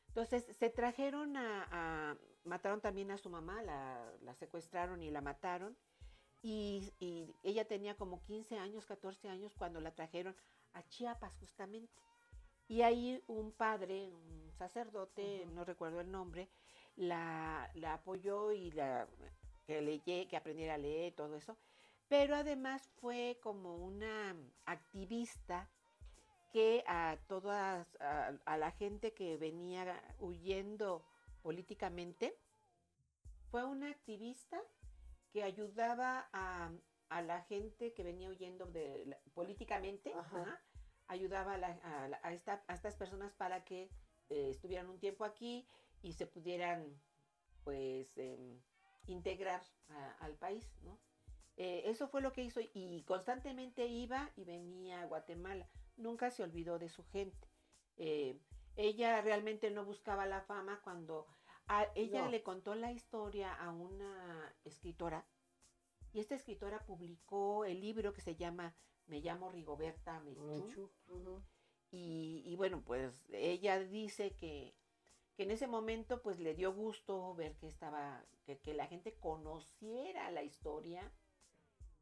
Entonces 0.09 0.45
se 0.57 0.69
trajeron 0.69 1.37
a, 1.37 1.67
a- 1.71 2.17
mataron 2.43 2.81
también 2.81 3.11
a 3.11 3.17
su 3.17 3.29
mamá, 3.29 3.61
la, 3.63 4.11
la 4.21 4.33
secuestraron 4.35 5.01
y 5.01 5.11
la 5.11 5.21
mataron. 5.21 5.77
Y, 6.41 6.93
y 6.99 7.35
ella 7.43 7.67
tenía 7.67 7.97
como 7.97 8.21
15 8.23 8.57
años, 8.57 8.85
14 8.85 9.27
años 9.29 9.53
cuando 9.55 9.81
la 9.81 9.93
trajeron 9.93 10.35
a 10.73 10.83
Chiapas 10.87 11.35
justamente. 11.37 12.01
Y 12.67 12.81
ahí 12.83 13.23
un 13.27 13.51
padre, 13.51 14.09
un 14.11 14.51
sacerdote, 14.57 15.45
no 15.53 15.65
recuerdo 15.65 16.01
el 16.01 16.11
nombre, 16.11 16.49
la, 16.95 17.69
la 17.73 17.95
apoyó 17.95 18.51
y 18.51 18.71
la, 18.71 19.07
que, 19.65 19.81
leye- 19.81 20.27
que 20.27 20.37
aprendiera 20.37 20.75
a 20.75 20.77
leer, 20.77 21.13
todo 21.13 21.35
eso. 21.35 21.57
Pero 22.07 22.35
además 22.35 22.87
fue 22.99 23.39
como 23.41 23.75
una 23.77 24.35
activista 24.65 25.69
que 26.51 26.83
a 26.87 27.17
todas, 27.27 27.87
a, 28.01 28.33
a 28.45 28.57
la 28.57 28.71
gente 28.71 29.13
que 29.13 29.37
venía 29.37 30.01
huyendo 30.19 31.03
políticamente, 31.41 32.35
fue 33.51 33.63
una 33.63 33.89
activista 33.89 34.61
que 35.31 35.43
ayudaba 35.43 36.27
a, 36.33 36.71
a 37.09 37.21
la 37.21 37.41
gente 37.43 37.93
que 37.93 38.03
venía 38.03 38.29
huyendo 38.29 38.65
de 38.67 39.05
la- 39.07 39.19
políticamente, 39.33 40.13
Ajá. 40.13 40.61
ayudaba 41.07 41.53
a, 41.53 41.57
la- 41.57 41.79
a 41.83 42.07
la- 42.07 42.19
a 42.23 42.33
esta- 42.33 42.63
a 42.67 42.73
estas 42.73 42.95
personas 42.95 43.33
para 43.33 43.63
que 43.63 43.89
eh, 44.31 44.49
estuvieran 44.51 44.87
un 44.87 44.99
tiempo 44.99 45.25
aquí 45.25 45.65
y 46.03 46.13
se 46.13 46.27
pudieran, 46.27 47.01
pues, 47.63 48.15
em, 48.17 48.61
integrar 49.07 49.61
al 50.19 50.35
país, 50.35 50.71
¿no? 50.83 50.99
Eh, 51.57 51.81
eso 51.85 52.07
fue 52.07 52.21
lo 52.21 52.31
que 52.31 52.43
hizo 52.43 52.61
y 52.75 53.03
constantemente 53.07 53.87
iba 53.87 54.29
y 54.35 54.43
venía 54.45 55.01
a 55.01 55.05
Guatemala. 55.07 55.67
Nunca 55.97 56.29
se 56.29 56.43
olvidó 56.43 56.77
de 56.77 56.89
su 56.89 57.03
gente. 57.05 57.47
Eh, 57.97 58.39
ella 58.75 59.19
realmente 59.21 59.71
no 59.71 59.83
buscaba 59.83 60.25
la 60.27 60.41
fama 60.41 60.79
cuando 60.83 61.25
a 61.67 61.87
ella 61.95 62.23
No. 62.25 62.29
le 62.29 62.43
contó 62.43 62.75
la 62.75 62.91
historia 62.91 63.53
a 63.53 63.71
una 63.71 64.55
escritora 64.63 65.25
Y 66.11 66.19
esta 66.19 66.35
escritora 66.35 66.85
publicó 66.85 67.65
el 67.65 67.81
libro 67.81 68.13
que 68.13 68.21
se 68.21 68.35
llama 68.35 68.75
Me 69.07 69.21
llamo 69.21 69.51
Rigoberta 69.51 70.19
Menchú. 70.19 70.91
Y, 71.91 72.43
y 72.45 72.55
bueno, 72.55 72.83
pues 72.83 73.27
ella 73.31 73.79
dice 73.79 74.35
que, 74.35 74.75
que 75.35 75.43
en 75.43 75.51
ese 75.51 75.67
momento 75.67 76.21
pues 76.21 76.39
le 76.39 76.53
dio 76.55 76.73
gusto 76.73 77.33
ver 77.35 77.57
que 77.57 77.67
estaba, 77.67 78.25
que, 78.45 78.59
que 78.59 78.73
la 78.73 78.87
gente 78.87 79.17
conociera 79.19 80.31
la 80.31 80.43
historia 80.43 81.11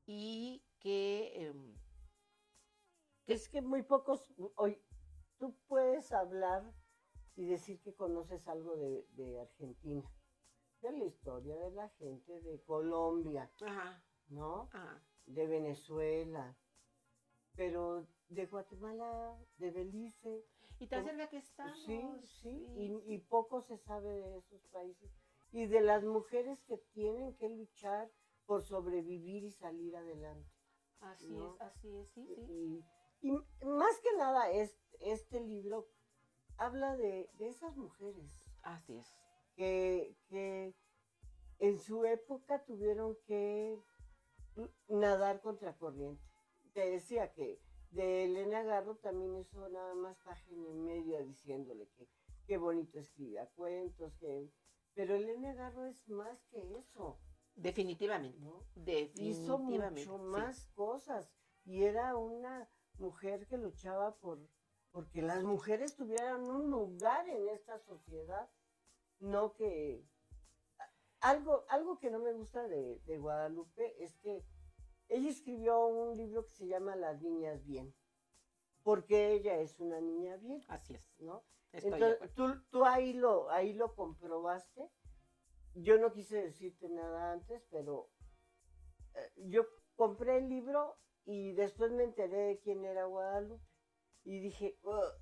y 0.06 0.64
que 0.80 1.34
em, 1.44 1.78
Es 3.28 3.48
que 3.50 3.62
muy 3.62 3.84
pocos, 3.84 4.34
hoy, 4.56 4.82
tú 5.38 5.56
puedes 5.68 6.12
hablar 6.12 6.64
y 7.36 7.46
decir 7.46 7.80
que 7.82 7.94
conoces 7.96 8.48
algo 8.48 8.76
de, 8.78 9.06
de 9.12 9.40
Argentina, 9.42 10.10
de 10.82 10.92
la 10.92 11.06
historia 11.06 11.56
de 11.58 11.72
la 11.72 11.90
gente 11.90 12.42
de 12.42 12.62
Colombia, 12.64 13.52
ajá, 13.66 14.04
¿no? 14.30 14.70
ajá, 14.74 15.04
De 15.26 15.48
Venezuela, 15.48 16.56
pero 17.56 18.08
de 18.30 18.46
Guatemala, 18.46 19.38
de 19.58 19.72
Belice, 19.72 20.46
y 20.80 20.88
tan 20.88 21.04
cerca 21.06 21.28
que 21.30 21.38
estamos. 21.38 21.76
sí, 21.86 22.02
sí, 22.26 22.28
sí. 22.42 23.04
y, 23.08 23.14
y 23.16 23.18
poco 23.20 23.62
se 23.62 23.78
sabe 23.78 24.10
de 24.10 24.38
esos 24.38 24.64
países 24.68 25.12
y 25.52 25.66
de 25.66 25.82
las 25.82 26.04
mujeres 26.04 26.62
que 26.66 26.78
tienen 26.94 27.36
que 27.38 27.50
luchar 27.50 28.12
por 28.46 28.62
sobrevivir 28.62 29.44
y 29.44 29.52
salir 29.52 29.96
adelante. 29.96 30.52
Así 31.00 31.30
¿no? 31.36 31.56
es, 31.56 31.62
así 31.62 31.96
es, 31.96 32.10
sí, 32.10 32.28
sí. 32.36 32.84
Y, 33.22 33.30
y 33.30 33.32
más 33.66 34.00
que 34.02 34.16
nada, 34.18 34.52
es, 34.52 34.78
este 35.00 35.40
libro 35.40 35.88
habla 36.58 36.96
de, 36.96 37.30
de 37.38 37.48
esas 37.50 37.76
mujeres 37.76 38.32
Así 38.64 38.98
es. 38.98 39.08
Que, 39.58 40.16
que 40.30 40.74
en 41.60 41.80
su 41.80 42.06
época 42.06 42.64
tuvieron 42.64 43.18
que 43.26 43.78
nadar 44.88 45.42
contra 45.42 45.76
corriente. 45.76 46.24
Te 46.74 46.90
decía 46.90 47.34
que 47.34 47.60
de 47.92 48.26
Elena 48.26 48.64
Garro 48.64 48.96
también 48.98 49.36
hizo 49.36 49.68
nada 49.70 49.94
más 49.96 50.18
página 50.20 50.70
y 50.70 50.76
media 50.76 51.22
diciéndole 51.24 51.90
que 51.98 52.08
qué 52.46 52.58
bonito 52.58 53.00
escribía 53.00 53.50
cuentos, 53.56 54.16
que... 54.20 54.50
pero 54.94 55.16
Elena 55.16 55.54
Garro 55.54 55.86
es 55.86 56.08
más 56.08 56.46
que 56.46 56.78
eso, 56.78 57.20
Definitivamente. 57.56 58.40
¿no? 58.40 58.64
Definitivamente. 58.76 59.24
hizo 59.24 59.58
mucho 59.58 60.18
sí. 60.18 60.24
más 60.24 60.68
cosas 60.76 61.32
y 61.66 61.84
era 61.84 62.16
una 62.16 62.70
mujer 63.00 63.48
que 63.48 63.58
luchaba 63.58 64.16
por 64.18 64.40
porque 64.92 65.22
las 65.22 65.44
mujeres 65.44 65.96
tuvieran 65.96 66.50
un 66.50 66.72
lugar 66.72 67.28
en 67.30 67.50
esta 67.50 67.78
sociedad, 67.78 68.50
no 69.20 69.54
que 69.54 70.06
algo 71.22 71.66
algo 71.70 72.00
que 72.00 72.12
no 72.12 72.20
me 72.20 72.34
gusta 72.34 72.68
de, 72.68 73.00
de 73.00 73.18
Guadalupe 73.18 74.04
es 74.04 74.16
que 74.18 74.46
ella 75.10 75.30
escribió 75.30 75.88
un 75.88 76.18
libro 76.18 76.46
que 76.46 76.52
se 76.52 76.68
llama 76.68 76.96
Las 76.96 77.22
niñas 77.22 77.66
bien, 77.66 77.96
porque 78.84 79.32
ella 79.32 79.60
es 79.60 79.80
una 79.80 80.02
niña 80.02 80.38
bien, 80.38 80.62
Así 80.68 80.96
es. 80.96 81.20
¿no? 81.20 81.44
Estoy 81.72 81.94
Entonces, 81.94 82.34
tú, 82.34 82.62
tú 82.70 82.86
ahí 82.86 83.14
lo, 83.14 83.50
ahí 83.50 83.74
lo 83.74 83.96
comprobaste. 83.96 84.90
Yo 85.76 85.98
no 86.00 86.12
quise 86.12 86.42
decirte 86.42 86.90
nada 86.90 87.32
antes, 87.34 87.64
pero 87.70 88.10
eh, 89.14 89.32
yo 89.48 89.66
compré 89.96 90.38
el 90.38 90.50
libro 90.50 90.98
y 91.24 91.54
después 91.54 91.92
me 91.92 92.04
enteré 92.04 92.38
de 92.38 92.60
quién 92.60 92.84
era 92.84 93.06
Guadalupe. 93.06 93.64
Y 94.24 94.40
dije, 94.40 94.78
"Ugh, 94.84 95.14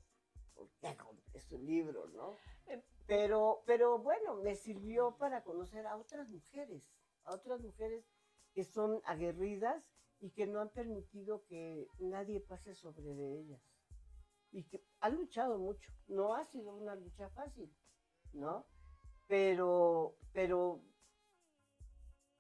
¿por 0.54 0.70
qué 0.80 0.96
compré 0.98 1.40
su 1.42 1.60
libro, 1.60 2.08
no? 2.08 2.36
Pero, 3.08 3.62
pero 3.66 4.00
bueno, 4.00 4.36
me 4.38 4.56
sirvió 4.56 5.16
para 5.18 5.44
conocer 5.44 5.86
a 5.86 5.98
otras 5.98 6.30
mujeres, 6.30 6.84
a 7.24 7.36
otras 7.36 7.62
mujeres 7.62 8.04
que 8.54 8.64
son 8.64 9.02
aguerridas 9.06 9.92
y 10.20 10.32
que 10.32 10.48
no 10.48 10.60
han 10.60 10.70
permitido 10.70 11.46
que 11.46 11.88
nadie 12.00 12.40
pase 12.40 12.74
sobre 12.74 13.14
de 13.14 13.40
ellas 13.40 13.62
y 14.52 14.64
que 14.64 14.82
ha 15.02 15.10
luchado 15.10 15.58
mucho. 15.58 15.92
No 16.08 16.34
ha 16.34 16.44
sido 16.46 16.74
una 16.74 16.96
lucha 16.96 17.30
fácil, 17.30 17.70
¿no? 18.34 18.66
Pero, 19.28 20.16
pero 20.32 20.82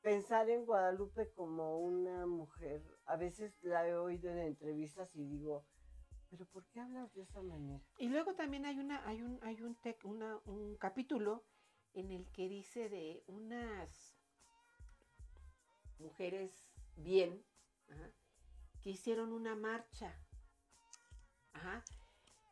pensar 0.01 0.49
en 0.49 0.65
Guadalupe 0.65 1.32
como 1.34 1.80
una 1.80 2.25
mujer, 2.25 2.82
a 3.06 3.17
veces 3.17 3.58
la 3.63 3.88
he 3.88 3.95
oído 3.95 4.32
en 4.32 4.39
entrevistas 4.39 5.13
y 5.15 5.25
digo, 5.25 5.65
pero 6.29 6.45
¿por 6.45 6.65
qué 6.67 6.79
hablas 6.79 7.13
de 7.13 7.23
esa 7.23 7.41
manera? 7.41 7.81
Y 7.97 8.09
luego 8.09 8.33
también 8.35 8.65
hay 8.65 8.79
una, 8.79 9.05
hay 9.07 9.21
un, 9.21 9.39
hay 9.43 9.61
un, 9.61 9.75
tec- 9.81 10.03
una- 10.05 10.39
un 10.45 10.75
capítulo 10.77 11.43
en 11.93 12.11
el 12.11 12.29
que 12.31 12.49
dice 12.49 12.89
de 12.89 13.23
unas 13.27 14.15
mujeres 15.99 16.51
bien 16.97 17.43
ajá, 17.89 18.11
que 18.81 18.89
hicieron 18.91 19.31
una 19.33 19.55
marcha. 19.55 20.13
Ajá. 21.53 21.83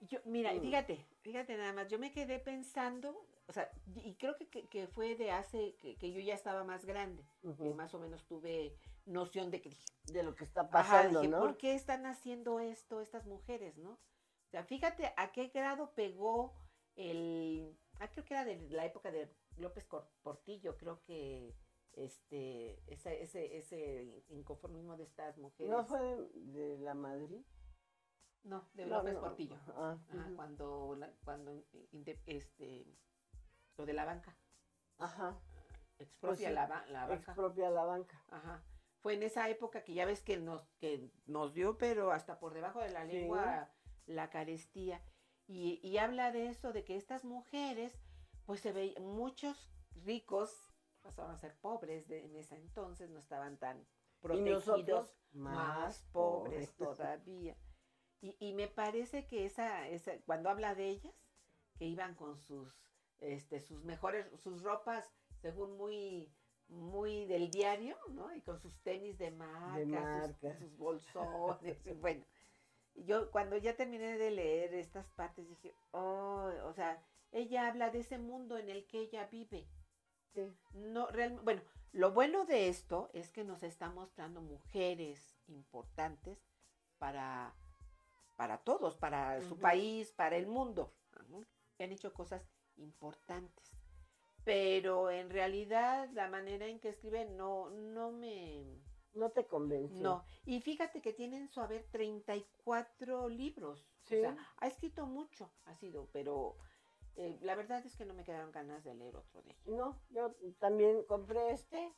Yo, 0.02 0.20
mira, 0.26 0.54
Mm. 0.54 0.62
fíjate, 0.62 1.06
fíjate 1.22 1.58
nada 1.58 1.74
más, 1.74 1.88
yo 1.90 2.00
me 2.00 2.12
quedé 2.12 2.40
pensando, 2.40 3.26
o 3.48 3.54
sea, 3.54 3.70
y 4.04 4.16
creo 4.16 4.36
que, 4.38 4.48
que- 4.50 4.68
que 4.68 4.88
fue 4.88 5.16
de 5.16 5.32
hace, 5.32 5.76
que, 5.82 5.96
que 5.98 6.12
yo 6.12 6.20
ya 6.20 6.34
estaba 6.34 6.64
más 6.64 6.86
grande, 6.86 7.24
que 7.58 7.74
más 7.74 7.94
o 7.94 8.00
menos 8.00 8.26
tuve 8.26 8.76
noción 9.06 9.52
de 9.52 9.62
que 9.62 9.76
De 10.08 10.24
lo 10.24 10.36
que 10.36 10.44
está 10.44 10.62
Ajá, 10.62 10.72
pasando, 10.72 11.20
dije, 11.22 11.32
¿no? 11.32 11.40
¿por 11.40 11.58
qué 11.58 11.76
están 11.76 12.06
haciendo 12.06 12.60
esto 12.60 13.02
estas 13.02 13.26
mujeres, 13.26 13.78
no? 13.78 13.92
O 13.92 14.50
sea, 14.52 14.64
fíjate 14.64 15.14
a 15.18 15.32
qué 15.32 15.48
grado 15.48 15.94
pegó 15.96 16.54
el, 16.96 17.78
ah, 18.00 18.10
creo 18.12 18.26
que 18.26 18.34
era 18.34 18.46
de 18.46 18.70
la 18.70 18.86
época 18.86 19.12
de 19.12 19.34
López 19.58 19.88
Portillo, 20.22 20.78
creo 20.78 21.02
que 21.02 21.56
este, 21.94 22.80
ese, 22.92 23.22
ese, 23.24 23.58
ese 23.58 24.24
inconformismo 24.30 24.96
de 24.98 25.04
estas 25.04 25.38
mujeres. 25.38 25.72
¿No 25.72 25.84
fue 25.86 26.00
de, 26.02 26.30
de 26.52 26.78
la 26.80 26.94
Madrid? 26.94 27.42
No, 28.44 28.68
de 28.74 28.86
No, 28.86 28.98
López 28.98 29.14
no. 29.16 29.22
Portillo. 29.22 29.56
Ah, 29.70 29.98
Ajá, 30.10 30.26
ujú. 30.28 30.36
cuando, 30.36 30.96
la- 30.98 31.12
cuando 31.24 31.64
este, 32.26 32.86
lo 33.78 33.86
de 33.86 33.94
la 33.94 34.06
banca, 34.06 34.36
Ajá. 34.98 35.40
expropia 36.00 36.50
sí, 36.50 36.54
la, 36.54 36.68
la 36.92 37.08
banca. 37.08 37.16
Expropia 37.16 37.70
la 37.70 37.86
banca. 37.86 38.22
Ajá. 38.30 38.64
Fue 39.04 39.14
en 39.14 39.22
esa 39.24 39.48
época 39.50 39.84
que 39.84 39.94
ya 39.94 40.06
ves 40.06 40.24
que 40.24 40.38
nos, 40.38 40.68
que 40.80 41.12
nos 41.28 41.54
dio, 41.54 41.78
pero 41.78 42.12
hasta 42.12 42.40
por 42.40 42.54
debajo 42.54 42.80
de 42.80 42.90
la 42.90 43.06
Sí. 43.06 43.12
lengua, 43.12 43.70
la 44.08 44.30
carestía. 44.32 45.02
Y, 45.46 45.80
y 45.88 45.98
habla 45.98 46.32
de 46.32 46.48
eso, 46.48 46.72
de 46.74 46.84
que 46.86 46.96
estas 46.96 47.26
mujeres, 47.26 47.94
pues 48.46 48.62
se 48.62 48.72
veían, 48.72 49.06
muchos 49.06 49.70
ricos 50.06 50.74
pasaron 51.02 51.32
a 51.32 51.38
ser 51.38 51.54
pobres 51.60 52.08
de, 52.08 52.24
en 52.24 52.36
ese 52.38 52.56
entonces, 52.56 53.10
no 53.10 53.20
estaban 53.20 53.58
tan 53.58 53.78
Y 53.82 53.86
protegidos, 54.22 55.14
más 55.34 56.02
pobres 56.14 56.74
todavía. 56.78 57.58
Y, 58.22 58.38
y 58.40 58.54
me 58.54 58.70
parece 58.70 59.28
que 59.28 59.46
esa, 59.46 59.86
esa, 59.90 60.18
cuando 60.26 60.50
habla 60.50 60.76
de 60.76 60.88
ellas, 60.88 61.14
que 61.78 61.86
iban 61.86 62.16
con 62.16 62.38
sus, 62.38 62.74
este, 63.20 63.60
sus 63.60 63.84
mejores, 63.84 64.26
sus 64.40 64.62
ropas, 64.64 65.12
según 65.42 65.76
muy, 65.76 66.34
muy 66.74 67.26
del 67.26 67.50
diario, 67.50 67.98
¿no? 68.10 68.34
Y 68.36 68.42
con 68.42 68.60
sus 68.60 68.76
tenis 68.82 69.18
de 69.18 69.32
marca, 69.32 69.82
sus- 69.82 70.44
marca. 70.44 70.58
Sus, 70.60 70.78
bolsones, 70.78 71.86
y 71.88 71.94
bueno. 72.02 72.26
Yo 72.96 73.32
cuando 73.32 73.58
ya 73.58 73.76
terminé 73.76 74.20
de 74.20 74.30
leer 74.30 74.74
estas 74.76 75.08
partes 75.12 75.48
dije, 75.50 75.74
oh, 75.92 76.52
o 76.66 76.74
sea, 76.74 77.02
ella 77.32 77.68
habla 77.68 77.90
de 77.90 78.00
ese 78.02 78.20
mundo 78.20 78.58
en 78.60 78.70
el 78.70 78.86
que 78.86 79.00
ella 79.00 79.26
vive. 79.32 79.68
Sí. 80.36 80.52
No, 80.74 81.08
realmente, 81.08 81.44
bueno, 81.44 81.62
lo 81.92 82.12
bueno 82.12 82.46
de 82.46 82.68
esto 82.70 83.10
es 83.14 83.32
que 83.32 83.44
nos 83.44 83.64
está 83.64 83.90
mostrando 83.90 84.42
mujeres 84.42 85.36
importantes 85.48 86.38
para, 87.00 87.56
para 88.36 88.60
todos, 88.60 88.96
para 88.96 89.42
su 89.42 89.58
país, 89.58 90.12
para 90.12 90.38
el 90.38 90.46
mundo, 90.46 90.94
¿no? 91.30 91.44
que 91.76 91.84
han 91.86 91.92
hecho 91.92 92.14
cosas 92.14 92.44
importantes. 92.78 93.72
Pero 94.46 95.10
en 95.10 95.30
realidad 95.30 96.10
la 96.14 96.28
manera 96.30 96.66
en 96.68 96.80
que 96.80 96.90
escribe 96.90 97.26
no, 97.26 97.70
no 97.70 98.12
me... 98.12 98.82
No 99.14 99.30
te 99.30 99.46
convenció. 99.46 100.02
No. 100.02 100.26
Y 100.46 100.60
fíjate 100.62 101.02
que 101.02 101.14
tiene 101.14 101.38
en 101.38 101.48
su 101.48 101.62
haber 101.62 101.86
34 101.92 103.30
libros. 103.30 103.88
Sí. 104.02 104.18
O 104.18 104.22
sea, 104.22 104.36
ha 104.58 104.68
escrito 104.68 105.06
mucho, 105.06 105.52
ha 105.66 105.76
sido, 105.76 106.10
pero 106.12 106.58
eh, 107.16 107.38
la 107.42 107.56
verdad 107.56 107.86
es 107.86 107.96
que 107.96 108.06
no 108.06 108.14
me 108.16 108.24
quedaron 108.24 108.52
ganas 108.52 108.84
de 108.84 108.96
leer 108.96 109.16
otro 109.16 109.42
de 109.44 109.52
ellos. 109.52 109.68
No, 109.68 110.00
yo 110.10 110.34
también 110.60 111.04
compré 111.04 111.52
este 111.52 111.94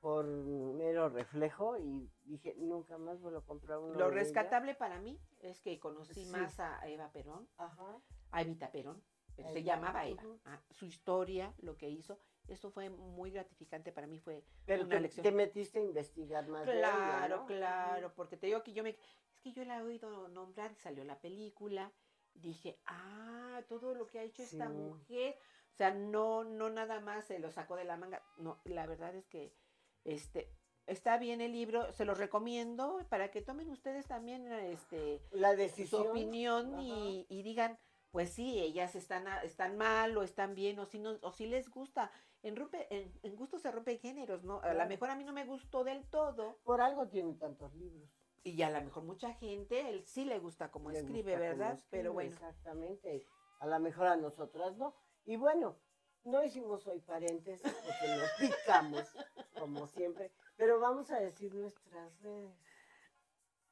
por 0.00 0.26
mero 0.26 1.08
reflejo 1.08 1.78
y 1.78 2.10
dije, 2.24 2.54
nunca 2.58 2.98
más 2.98 3.20
vuelvo 3.20 3.38
a 3.38 3.44
comprar 3.44 3.78
uno. 3.78 3.94
Lo 3.94 4.06
ella. 4.06 4.14
rescatable 4.14 4.74
para 4.74 4.98
mí 5.00 5.18
es 5.40 5.60
que 5.60 5.78
conocí 5.78 6.24
Sí. 6.24 6.30
más 6.30 6.58
a 6.60 6.86
Eva 6.88 7.10
Perón, 7.12 7.48
Ajá. 7.56 8.00
a 8.32 8.42
Evita 8.42 8.70
Perón, 8.70 9.02
se 9.44 9.62
llamaba 9.62 10.06
Eva. 10.06 10.22
ujú. 10.22 10.38
Ah, 10.44 10.60
su 10.70 10.86
historia, 10.86 11.52
lo 11.58 11.76
que 11.76 11.88
hizo, 11.88 12.18
eso 12.48 12.70
fue 12.70 12.88
muy 12.90 13.30
gratificante 13.30 13.92
para 13.92 14.06
mí, 14.06 14.18
fue 14.18 14.44
Pero 14.64 14.84
una 14.84 14.96
te, 14.96 15.00
lección. 15.00 15.22
te 15.24 15.32
metiste 15.32 15.78
a 15.78 15.82
investigar 15.82 16.46
más. 16.48 16.66
ella, 16.66 16.78
Claro, 16.78 17.36
¿no? 17.38 17.46
claro, 17.46 18.14
porque 18.14 18.36
te 18.36 18.46
digo 18.46 18.62
que 18.62 18.72
yo 18.72 18.82
me, 18.82 18.90
es 18.90 19.40
que 19.42 19.52
yo 19.52 19.64
la 19.64 19.78
he 19.78 19.82
oído 19.82 20.28
nombrar, 20.28 20.74
salió 20.76 21.04
la 21.04 21.18
película, 21.20 21.92
dije, 22.34 22.78
ah, 22.86 23.62
todo 23.68 23.94
lo 23.94 24.06
que 24.06 24.18
ha 24.18 24.22
hecho 24.22 24.42
esta 24.42 24.68
mujer, 24.68 25.36
o 25.72 25.76
sea, 25.76 25.92
no, 25.92 26.44
no 26.44 26.70
nada 26.70 27.00
más 27.00 27.24
se 27.26 27.38
lo 27.38 27.50
sacó 27.50 27.76
de 27.76 27.84
la 27.84 27.96
manga, 27.96 28.22
no, 28.38 28.60
la 28.64 28.86
verdad 28.86 29.14
es 29.14 29.26
que, 29.26 29.52
este, 30.04 30.52
está 30.86 31.18
bien 31.18 31.40
el 31.40 31.50
libro, 31.52 31.92
se 31.92 32.04
los 32.04 32.16
recomiendo 32.18 33.04
para 33.08 33.30
que 33.32 33.42
tomen 33.42 33.70
ustedes 33.70 34.06
también 34.06 34.46
este, 34.52 35.20
La 35.32 35.50
su 35.52 35.56
decisión. 35.56 36.06
opinión 36.08 36.74
Ajá. 36.74 36.82
y, 36.82 37.26
y 37.28 37.42
digan, 37.42 37.78
pues 38.16 38.30
sí, 38.30 38.58
ellas 38.60 38.94
están, 38.94 39.26
están 39.44 39.76
mal 39.76 40.16
o 40.16 40.22
están 40.22 40.54
bien 40.54 40.78
o 40.78 40.86
si, 40.86 40.98
no, 40.98 41.18
o 41.20 41.32
si 41.32 41.46
les 41.46 41.68
gusta. 41.68 42.10
En, 42.42 42.56
rompe, 42.56 42.86
en, 42.88 43.12
en 43.22 43.36
gusto 43.36 43.58
se 43.58 43.70
rompen 43.70 43.98
géneros, 43.98 44.42
¿no? 44.42 44.58
A 44.62 44.72
lo 44.72 44.86
mejor 44.86 45.10
a 45.10 45.16
mí 45.16 45.22
no 45.22 45.34
me 45.34 45.44
gustó 45.44 45.84
del 45.84 46.08
todo 46.08 46.56
Por 46.64 46.80
algo 46.80 47.06
tiene 47.08 47.34
tantos 47.34 47.74
libros. 47.74 48.08
y 48.42 48.62
a 48.62 48.70
lo 48.70 48.80
mejor 48.80 49.02
mucha 49.04 49.34
gente, 49.34 49.90
él 49.90 50.02
sí 50.06 50.24
le 50.24 50.38
gusta 50.38 50.70
como 50.70 50.90
Le 50.90 51.00
escribe, 51.00 51.32
gusta 51.32 51.38
¿verdad? 51.46 51.72
escribe, 51.74 51.88
Pero 51.90 52.14
bueno, 52.14 52.30
Exactamente. 52.32 53.26
A 53.60 53.66
lo 53.66 53.78
mejor 53.80 54.06
a 54.06 54.16
nosotras 54.16 54.78
no. 54.78 54.94
Y 55.26 55.36
bueno, 55.36 55.76
no 56.24 56.42
hicimos 56.42 56.86
hoy 56.86 57.00
paréntesis 57.00 57.70
porque 57.70 58.16
nos 58.16 58.30
picamos, 58.40 59.12
como 59.58 59.86
siempre. 59.88 60.32
Pero 60.56 60.80
vamos 60.80 61.10
a 61.10 61.20
decir 61.20 61.54
nuestras 61.54 62.18
redes. 62.22 62.56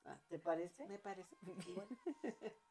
Ah. 0.04 0.20
¿Te 0.28 0.38
parece? 0.38 0.86
me 0.86 0.98
parece. 0.98 1.34
Bueno, 1.40 1.88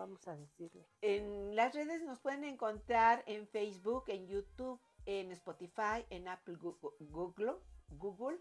vamos 0.00 0.26
a 0.26 0.34
decirlo. 0.34 0.86
En 1.02 1.54
las 1.54 1.74
redes 1.74 2.02
nos 2.04 2.18
pueden 2.20 2.44
encontrar 2.44 3.22
en 3.26 3.46
Facebook, 3.46 4.04
en 4.06 4.26
YouTube, 4.26 4.80
en 5.04 5.30
Spotify, 5.32 6.06
en 6.08 6.26
Apple, 6.26 6.56
Google, 7.00 7.56
Google 7.88 8.38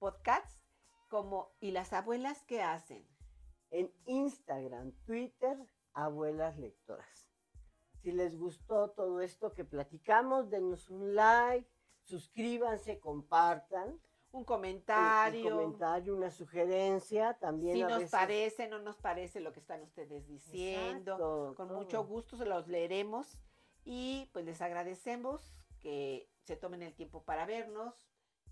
Podcasts, 0.00 0.60
como 1.08 1.52
¿Y 1.60 1.70
las 1.70 1.92
abuelas 1.92 2.42
qué 2.46 2.62
hacen? 2.62 3.06
En 3.70 3.92
Instagram, 4.06 4.92
Twitter, 5.04 5.56
abuelas 5.92 6.58
lectoras. 6.58 7.28
Si 8.02 8.10
les 8.10 8.36
gustó 8.36 8.90
todo 8.90 9.20
esto 9.20 9.54
que 9.54 9.64
platicamos, 9.64 10.50
denos 10.50 10.90
un 10.90 11.14
like, 11.14 11.68
suscríbanse, 12.02 12.98
compartan. 12.98 14.00
Un 14.38 14.42
un- 14.42 14.44
comentario. 14.44 15.44
Un 15.46 15.50
comentario, 15.50 16.14
una 16.16 16.30
sugerencia, 16.30 17.34
también 17.34 17.74
si 17.76 17.82
a 17.82 17.88
nos 17.88 17.98
veces- 17.98 18.10
parece, 18.12 18.68
no 18.68 18.78
nos 18.78 18.96
parece 18.96 19.40
lo 19.40 19.52
que 19.52 19.60
están 19.60 19.82
ustedes 19.82 20.26
diciendo. 20.28 21.12
Exacto, 21.14 21.54
Con 21.56 21.68
todo. 21.68 21.78
mucho 21.78 22.04
gusto 22.04 22.36
se 22.36 22.44
los 22.46 22.68
leeremos 22.68 23.40
y 23.84 24.30
pues 24.32 24.44
les 24.44 24.60
agradecemos 24.62 25.54
que 25.80 26.28
se 26.44 26.56
tomen 26.56 26.82
el 26.82 26.94
tiempo 26.94 27.22
para 27.24 27.46
vernos. 27.46 27.94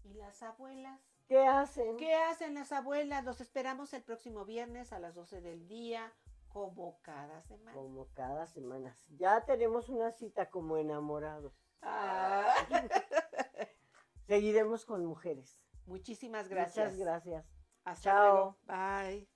¿Y 0.04 0.14
las 0.14 0.42
abuelas? 0.42 1.00
¿Qué 1.28 1.44
hacen? 1.46 1.96
¿Qué 1.96 2.14
hacen 2.14 2.54
las 2.54 2.70
abuelas? 2.72 3.24
Los 3.24 3.40
esperamos 3.40 3.92
el 3.94 4.02
próximo 4.02 4.44
viernes 4.44 4.92
a 4.92 4.98
las 5.00 5.14
12 5.14 5.40
del 5.40 5.66
día, 5.66 6.12
como 6.48 7.00
cada 7.02 7.42
semana. 7.42 7.72
Como 7.76 8.06
cada 8.14 8.46
semana. 8.46 8.96
Ya 9.18 9.44
tenemos 9.44 9.88
una 9.88 10.10
cita 10.12 10.50
como 10.50 10.76
enamorados. 10.76 11.52
Ah. 11.82 12.52
Seguiremos 14.26 14.84
con 14.86 15.04
mujeres. 15.04 15.60
Muchísimas 15.86 16.48
gracias. 16.48 16.92
Muchas 16.92 16.98
gracias. 16.98 17.46
Hasta 17.84 18.12
Chao. 18.12 18.22
luego. 18.30 18.58
Bye. 18.66 19.28